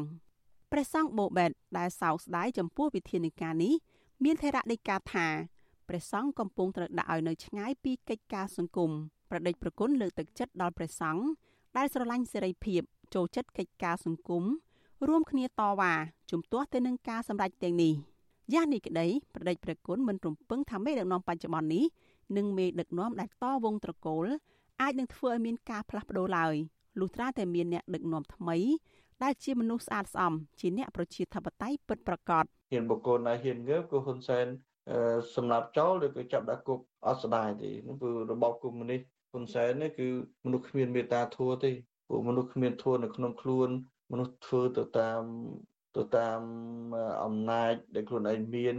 [0.72, 3.74] ព្រះសង្ឃបូបែតដែលសោកស្ដាយចំពោះវិធានការនេះ
[4.24, 5.28] មានថេរដីកាថា
[5.88, 8.92] ព្រះសង្ឃកំពុងត្រូវដាក់ឲ្យនៅឆ្ងាយពីកិច្ចការសង្គម
[9.30, 11.24] ប្រដេចប្រគុណលើកទឹកចិត្តដល់ព្រះសង្ឃ
[11.78, 12.82] ដែលស្រឡាញ់សេរីភាព
[13.14, 14.44] ចូលចិត្តកិច្ចការសង្គម
[15.06, 15.94] រួមគ្នាតវ៉ា
[16.32, 17.94] ជំទាស់ទៅនឹងការសម្រេចទាំងនេះ
[18.54, 21.86] យ៉ាងនេះក្តីប្រដេចព្រះគុណមិនរំពឹងថាមេដឹកនាំបច្ចុប្បន្ននេះ
[22.38, 24.26] និងមេដឹកនាំដែលតវងត្រកូល
[24.82, 26.56] អាចនឹងធ្វើឲ្យមានការផ្លាស់ប្ដូរឡើយ
[27.00, 28.58] លុះត្រាតែមានអ្នកដឹកនាំថ្មី
[29.24, 34.46] ដែលជាមនុស្សស្អាតស្អំជាអ្នកប្រជាធិបតេយ្យពិតប្រាកដហ៊ានបុគ្គលណាហ៊ានងើបក៏ហ៊ុនសែន
[35.36, 40.08] សម្រាប់ចោលឬក៏ចាប់ដាក់គុកអត់ស្ដាយទេនោះគឺរបបកុម្មុយនីសហ៊ុនសែននេះគឺ
[40.46, 41.72] មនុស្សគ្មានមេត្តាធម៌ទេ
[42.10, 43.70] ពួកមនុស្សគ្មានធម៌នៅក្នុងខ្លួន
[44.12, 45.22] មនុស្សធ្វើទៅតាម
[45.98, 46.40] ទៅតាម
[47.24, 48.76] អំណាចដែលខ្លួនឯងមាន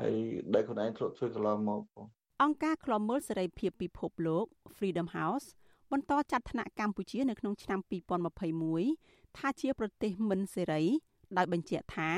[0.00, 0.14] ហើយ
[0.54, 2.06] ដែលខ្លួនឯងធ្លាប់ធ្វើកន្លងមកបង
[2.42, 5.46] អង្គការឃ្លាំមើលសេរីភាពពិភពលោក Freedom House
[5.92, 7.80] បន្តចាត់ថ្នាក់កម្ពុជានៅក្នុងឆ្នាំ
[8.58, 10.82] 2021ថាជាប្រទេសមិនសេរី
[11.36, 12.10] ដោយបញ្ជាក់ថា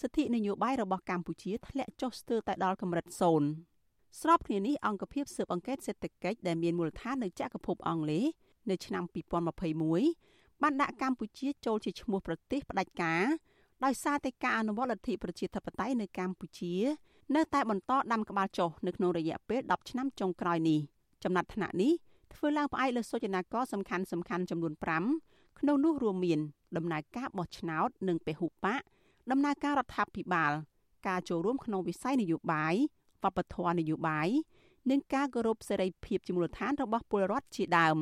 [0.00, 3.48] សិទ្ធិនយោបាយរបស់កម្ពុជាធ្លាក់ចុះស្ទើរតែដល់កម្រិតសូន្យ
[4.20, 8.24] ស្របគ្នានេះអង្គភាពស៊ើបអង្កេតសេដ្ឋកិច្ចដែលមានមូលដ្ឋាននៅចក្រភពអង់គ្លេស
[8.70, 10.33] នៅឆ្នាំ2021
[10.64, 13.24] បានដាក់កម្ពុជាចូលជាឈ្មោះប្រទេសផ្ដាច់ការ
[13.84, 16.74] ដោយសារតែការអនុវត្តលទ្ធិប្រជាធិបតេយ្យនៅកម្ពុជា
[17.34, 20.80] នៅតែបន្តដាំក្បាលចុះនៅក្នុងរយៈពេល10ឆ្នាំចុងក្រោយនេះ
[21.24, 21.92] ចំណាត់ថ្នាក់នេះ
[22.34, 24.72] ធ្វើឡើងផ្អែកលើសូចនាករសំខាន់សំខាន់ចំនួន
[25.16, 26.40] 5ក្នុងនោះរួមមាន
[26.76, 28.80] ដំណើរការបោះឆ្នោតនិងពហុបក
[29.30, 30.52] ដំណើរការរដ្ឋាភិបាល
[31.08, 32.74] ការចូលរួមក្នុងវិស័យនយោបាយ
[33.22, 34.28] វប្បធម៌នយោបាយ
[34.90, 37.98] និងការគោរពសេរីភាពជាមូលដ្ឋានរបស់ពលរដ្ឋជាដើម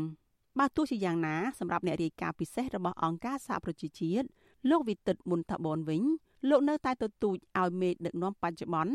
[0.58, 4.26] បើទោះជាយ៉ាងណាសម្រាប់អ្នករាយការណ៍ពិសេសរបស់អង្គការសហប្រជាជាតិ
[4.70, 6.02] លោកវិទិតមុនតាបនវិញ
[6.48, 8.94] លោកនៅតែទទូចឲ្យមេដឹកនាំបច្ចុប្បន្ន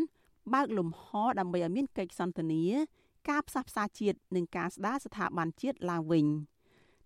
[0.54, 1.06] បើកលំហ
[1.40, 2.64] ដើម្បីឲ្យមានកិច្ចសន្ទនា
[3.30, 6.26] ការផ្សះផ្សាជាតិនិងការស្ដារស្ថាប័នជាតិឡើងវិញ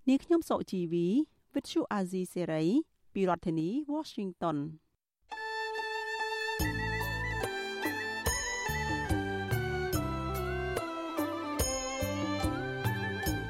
[0.08, 1.08] នាងខ្ញុំសុជីវី
[1.54, 2.68] Vithu Azizi Serai
[3.14, 4.58] ពីរដ្ឋធានី Washington